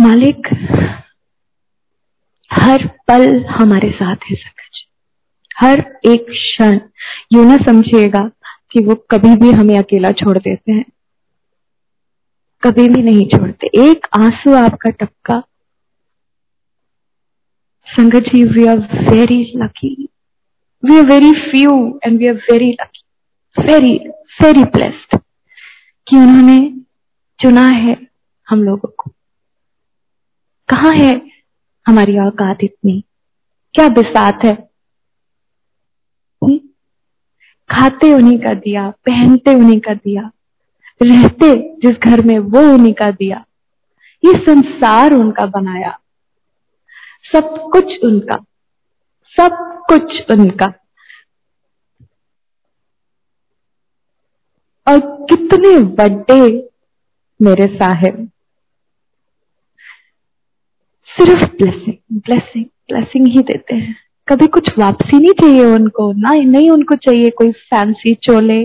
मालिक 0.00 0.48
हर 2.50 2.86
पल 3.08 3.44
हमारे 3.44 3.90
साथ 3.90 4.16
है, 4.30 4.36
सकज। 4.36 4.85
हर 5.60 6.00
एक 6.04 6.26
क्षण 6.30 6.80
यू 7.32 7.44
ना 7.44 7.56
समझिएगा 7.56 8.30
कि 8.70 8.80
वो 8.80 8.94
कभी 8.94 9.36
भी 9.36 9.50
हमें 9.50 9.78
अकेला 9.78 10.10
छोड़ 10.10 10.38
देते 10.38 10.72
हैं। 10.72 10.84
कभी 12.62 12.88
भी 12.88 13.02
नहीं 13.02 13.26
छोड़ते। 13.26 13.66
एक 13.66 14.06
आँसू 14.18 14.54
आपका 14.54 14.90
टपका। 14.90 15.42
संगत 17.86 18.22
जी 18.22 18.44
we 18.44 18.66
are 18.66 18.78
very 18.78 19.52
lucky 19.56 20.08
we 20.84 20.98
are 20.98 21.06
very 21.06 21.32
few 21.32 22.00
and 22.04 22.18
we 22.18 22.26
are 22.26 22.34
very 22.34 22.72
lucky 22.72 23.02
very 23.58 24.08
very 24.42 24.64
blessed 24.64 25.18
कि 26.08 26.16
उन्होंने 26.16 26.80
चुना 27.42 27.68
है 27.68 28.06
हम 28.48 28.62
लोगों 28.62 28.88
को। 28.98 29.10
कहा 30.68 30.90
है 30.90 31.30
हमारी 31.86 32.18
औकात 32.18 32.58
इतनी? 32.62 33.04
क्या 33.74 33.88
बिसात 33.88 34.44
है? 34.44 34.65
खाते 37.70 38.12
उन्हीं 38.12 38.38
का 38.38 38.54
दिया, 38.54 38.90
पहनते 38.90 39.54
उन्हीं 39.54 39.80
का 39.80 39.94
दिया, 39.94 40.30
रहते 41.02 41.54
जिस 41.54 41.92
घर 41.92 42.24
में 42.24 42.38
वो 42.38 42.60
उन्हीं 42.60 42.94
का 42.94 43.10
दिया। 43.10 43.44
ये 44.24 44.32
संसार 44.32 45.12
उनका 45.12 45.46
बनाया। 45.46 45.98
सब 47.32 47.70
कुछ 47.72 47.84
उनका। 48.04 48.44
सब 49.40 49.82
कुछ 49.88 50.30
उनका। 50.30 50.66
और 54.88 55.00
कितने 55.00 55.78
बड़े 55.78 56.68
मेरे 57.42 57.66
साहेब। 57.76 58.30
सिर्फ़ 61.06 61.50
ब्लेसिंग 61.56 62.20
ब्लेसिंग 62.20 62.64
ब्लेसिंग 62.64 63.26
ही 63.26 63.38
देते 63.38 63.76
हैं। 63.76 64.05
कभी 64.28 64.46
कुछ 64.54 64.68
वापसी 64.78 65.18
नहीं 65.18 65.32
चाहिए 65.32 65.64
उनको, 65.64 66.12
ना 66.12 66.30
ही, 66.30 66.44
नहीं 66.44 66.70
उनको 66.70 66.96
चाहिए 66.96 67.30
कोई 67.38 67.50
फैंसी 67.52 68.14
चोले। 68.22 68.58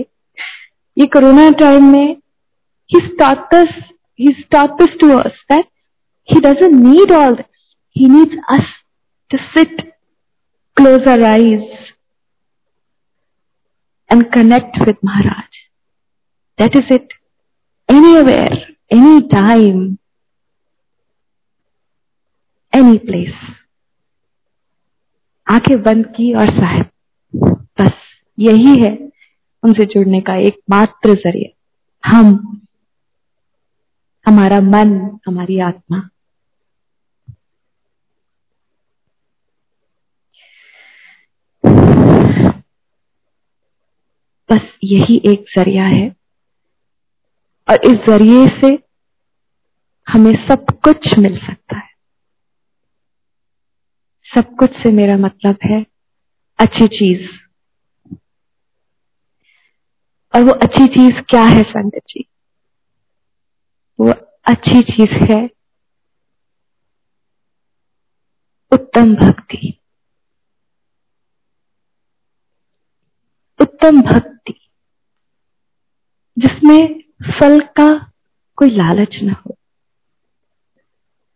ये 0.96 1.06
कोरोना 1.06 1.50
टाइम 1.60 1.84
में 1.92 2.16
ही 2.90 3.00
starts 4.32 4.96
to 5.00 5.08
us 5.18 5.38
that 5.52 5.66
he 6.28 6.40
doesn't 6.40 6.74
need 6.82 7.12
all 7.12 7.36
he 7.96 8.08
needs 8.08 8.44
us 8.50 8.72
to 9.30 9.38
sit 9.38 9.80
close 10.76 11.08
our 11.08 11.22
eyes 11.24 11.62
and 14.10 14.24
connect 14.32 14.78
with 14.86 14.96
Maharaj 15.04 15.58
that 16.58 16.76
is 16.76 16.92
it 16.94 17.14
anywhere 18.16 18.54
any 18.92 19.20
time 19.32 19.82
any 22.72 22.98
place 22.98 23.34
आँखें 25.50 25.82
बंद 25.82 26.06
की 26.06 26.34
और 26.34 26.46
साहब, 26.46 26.90
बस 27.80 27.92
यही 28.38 28.82
है 28.82 29.12
उनसे 29.62 29.84
जुड़ने 29.84 30.20
का 30.20 30.34
एकमात्र 30.34 31.14
ज़रिया। 31.14 32.10
हम, 32.10 32.60
हमारा 34.26 34.60
मन, 34.60 35.18
हमारी 35.26 35.58
आत्मा। 35.58 36.08
बस 44.52 44.60
यही 44.84 45.22
एक 45.26 45.44
ज़रिया 45.58 45.84
है। 45.84 46.16
और 47.70 47.80
इस 47.84 47.98
ज़रिए 48.10 48.48
से 48.48 48.78
हमें 50.08 50.48
सब 50.48 50.66
कुछ 50.70 51.18
मिल 51.18 51.38
सकता 51.38 51.78
है। 51.78 51.91
सब 54.32 54.54
कुछ 54.56 54.70
से 54.72 54.90
मेरा 54.92 55.16
मतलब 55.16 55.58
है 55.64 55.80
अच्छी 56.58 56.86
चीज़। 56.88 57.28
और 60.34 60.44
वो 60.44 60.52
अच्छी 60.52 60.86
चीज़ 60.88 61.20
क्या 61.20 61.44
है 61.44 61.62
संगत 61.62 62.02
जी? 62.08 62.24
वो 63.98 64.12
अच्छी 64.46 64.82
चीज़ 64.82 65.14
है 65.32 65.42
उत्तम 68.72 69.14
भक्ति। 69.16 69.78
उत्तम 73.60 74.00
भक्ति, 74.02 74.54
जिसमें 76.36 77.00
फल 77.30 77.58
का 77.76 77.88
कोई 78.58 78.70
लालच 78.70 79.16
न 79.22 79.30
हो, 79.30 79.56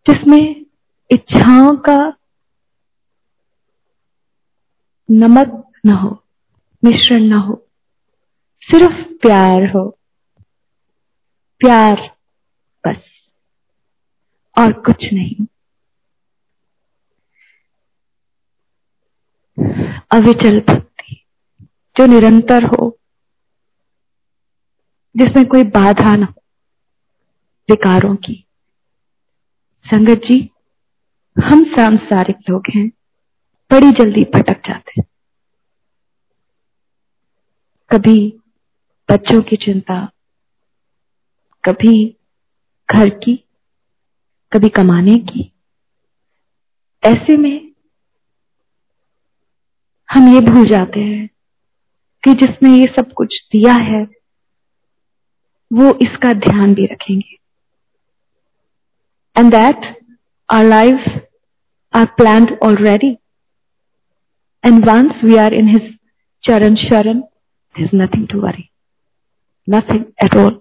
जिसमें 0.07 0.65
इच्छाओं 1.11 1.77
का 1.77 1.97
नमक 5.11 5.73
न 5.87 5.91
हो, 5.91 6.25
मिश्रण 6.85 7.23
न 7.23 7.33
हो, 7.33 7.69
सिर्फ़ 8.63 9.03
प्यार 9.23 9.71
हो। 9.77 9.99
प्यार 11.61 11.97
बस, 12.87 13.03
और 14.59 14.73
कुछ 14.73 15.05
नहीं। 15.13 15.47
अविचल 20.13 20.61
भक्ति, 20.61 21.25
जो 21.97 22.07
निरंतर 22.07 22.65
हो, 22.65 22.99
जिसमें 25.17 25.47
कोई 25.47 25.63
बाधा 25.63 26.17
ना 26.17 26.27
हो, 26.27 26.43
विकारों 27.71 28.17
की। 28.17 28.47
संगत 29.87 30.21
जी, 30.25 30.51
हम 31.37 31.65
सांसारिक 31.65 32.37
लोग 32.51 32.63
हैं। 32.75 32.91
बड़ी 33.71 33.91
जल्दी 33.91 34.23
भटक 34.35 34.69
जाते 34.69 35.03
कभी 37.91 38.19
बच्चों 39.09 39.43
की 39.43 39.57
चिंता, 39.57 40.13
कभी 41.65 42.17
घर 42.89 43.09
की, 43.09 43.35
कभी 44.53 44.69
कमाने 44.69 45.17
की। 45.19 45.53
ऐसे 47.03 47.37
में 47.37 47.71
हम 50.09 50.35
ये 50.35 50.41
भूल 50.41 50.69
जाते 50.69 51.01
हैं 51.01 51.27
कि 52.23 52.35
जिसने 52.35 52.71
ये 52.71 52.87
सब 52.97 53.13
कुछ 53.13 53.41
दिया 53.53 53.75
है, 53.75 54.03
वो 55.71 55.93
इसका 56.03 56.33
ध्यान 56.33 56.75
भी 56.75 56.87
रखेंगे। 56.87 57.37
And 59.37 59.51
that 59.51 59.95
our 60.49 60.65
life 60.65 61.23
our 61.95 62.05
plan 62.05 62.47
already 62.63 63.17
and 64.67 64.87
once 64.87 65.25
we 65.25 65.37
are 65.37 65.55
in 65.55 65.69
his 65.69 65.99
चरण 66.43 66.75
शरण 66.75 67.23
is 67.79 67.91
nothing 67.95 68.29
to 68.29 68.41
worry 68.41 68.69
nothing 69.71 70.05
at 70.25 70.37
all 70.37 70.61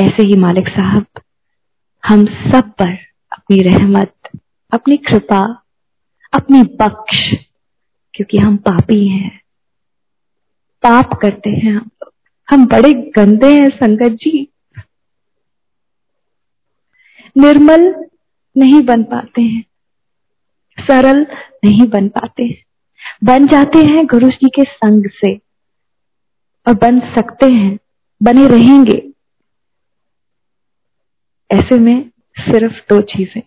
ऐसे 0.00 0.22
ही 0.22 0.36
मालिक 0.36 0.68
साहब, 0.68 1.06
हम 2.04 2.24
सब 2.26 2.72
पर 2.78 2.96
अपनी 3.32 3.62
रहमत, 3.62 4.14
अपनी 4.72 4.96
कृपा, 4.96 5.62
अपनी 6.32 6.62
बख्श, 6.62 7.34
क्योंकि 8.14 8.38
हम 8.38 8.56
पापी 8.56 9.08
हैं। 9.08 9.40
पाप 10.82 11.18
करते 11.22 11.50
हैं 11.50 11.72
हम 11.72 11.90
हम 12.50 12.66
बड़े 12.66 12.92
गंदे 12.92 13.60
हैं, 13.60 13.68
संगत 13.70 14.08
जी। 14.08 14.52
निर्मल 17.36 18.06
नहीं 18.56 18.80
बन 18.82 19.02
पाते 19.02 19.42
हैं। 19.42 19.64
सरल 20.80 21.26
नहीं 21.64 21.88
बन 21.88 22.08
पाते। 22.08 22.64
बन 23.24 23.46
जाते 23.46 23.78
हैं 23.78 24.06
गुरु 24.06 24.30
जी 24.30 24.48
के 24.48 24.64
संग 24.64 25.10
से 25.10 25.36
और 26.68 26.74
बन 26.74 27.00
सकते 27.00 27.46
हैं, 27.46 27.78
बने 28.22 28.48
रहेंगे। 28.48 29.12
ऐसे 31.52 31.78
में 31.78 32.10
सिर्फ़ 32.38 32.74
दो 32.88 33.00
चीज़ें। 33.00 33.42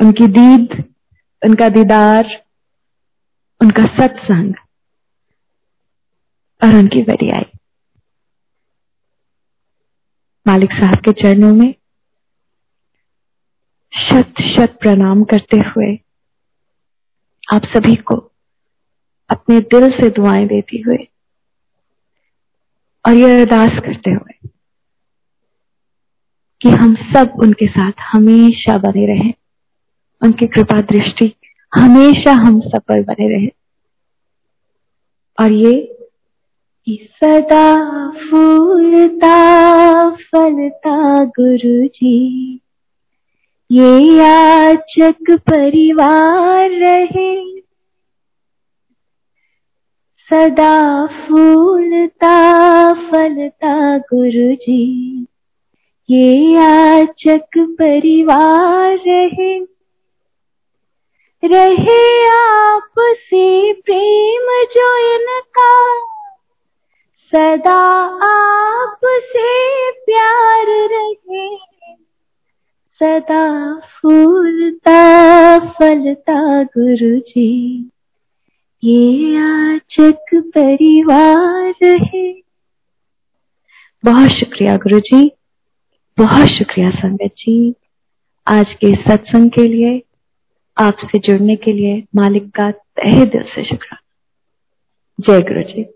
उनकी 0.00 0.26
दीद, 0.26 0.84
उनका 1.44 1.68
दीदार, 1.68 2.44
उनका 3.60 3.82
सत्संग 3.82 4.54
और 6.62 6.74
उनकी 6.74 7.02
वरियाई। 7.02 7.58
मालिक 10.46 10.72
साहब 10.72 10.96
के 10.96 11.12
चरणों 11.12 11.54
में 11.54 11.74
शत 13.96 14.34
शत 14.40 14.78
प्रणाम 14.80 15.24
करते 15.24 15.56
हुए 15.56 15.98
आप 17.54 17.64
सभी 17.64 17.96
को 17.96 18.14
अपने 19.30 19.60
दिल 19.60 19.90
से 19.90 20.10
दुआएँ 20.10 20.46
देती 20.46 20.80
हुए 20.80 21.08
और 23.06 23.12
यह 23.12 23.40
अरदास 23.40 23.70
करते 23.84 24.10
हुए 24.10 24.48
कि 26.62 26.68
हम 26.68 26.94
सब 26.94 27.32
उनके 27.42 27.66
साथ 27.66 27.92
हमेशा 28.00 28.78
बने 28.78 29.06
रहें। 29.06 29.34
उनकी 30.22 30.46
कृपा 30.46 30.80
दृष्टि 30.80 31.34
हमेशा 31.74 32.32
हम 32.32 32.60
सब 32.60 32.80
पर 32.88 33.02
बने 33.02 33.38
रहे। 33.38 33.48
और 35.40 35.52
ये 35.52 35.98
कि 36.84 37.08
सदा 37.24 37.76
फूलता, 38.10 39.36
फलता 40.10 41.24
गुरु 41.24 41.88
जी 41.88 42.60
ये 43.70 44.16
याचक 44.16 45.30
परिवार 45.30 46.70
रहे। 46.70 47.60
सदा 50.32 51.06
फूलता, 51.06 52.34
फलता 52.92 53.98
गुरु 53.98 54.54
जी 54.54 55.22
ये 56.10 56.54
याचक 56.54 57.48
परिवार 57.58 58.98
रहे। 59.08 59.58
रहे 61.44 62.26
आप 62.28 62.92
से 62.98 63.72
प्रेम 63.72 64.64
जो 64.74 65.14
इनका। 65.14 65.98
सदा 67.34 67.82
आप 68.26 69.00
से 69.04 69.90
प्यार 69.90 70.66
रहे। 70.66 71.75
सदा 73.02 73.78
फूलता 73.78 75.58
फलता 75.58 76.62
गुरु 76.62 77.18
जी। 77.18 77.90
ये 78.84 79.36
आचक 79.38 80.34
परिवार 80.34 81.74
है। 81.84 82.32
बहुत 84.04 84.30
शुक्रिया 84.30 84.76
गुरु 84.76 85.00
जी, 85.00 85.30
बहुत 86.18 86.46
शुक्रिया 86.46 86.90
संगत 86.90 87.30
जी, 87.38 87.74
आज 88.46 88.66
के 88.72 88.94
सत्संग 88.94 89.50
के 89.50 89.68
लिए, 89.68 90.02
आपसे 90.78 91.18
जुड़ने 91.18 91.56
के 91.56 91.72
लिए 91.72 92.04
मालिक 92.16 92.50
का 92.50 92.70
तहे 92.70 93.26
दिल 93.26 93.42
से 93.42 93.64
शुक्र 93.64 93.96
जय 95.20 95.40
गुरु 95.40 95.62
जी। 95.62 95.95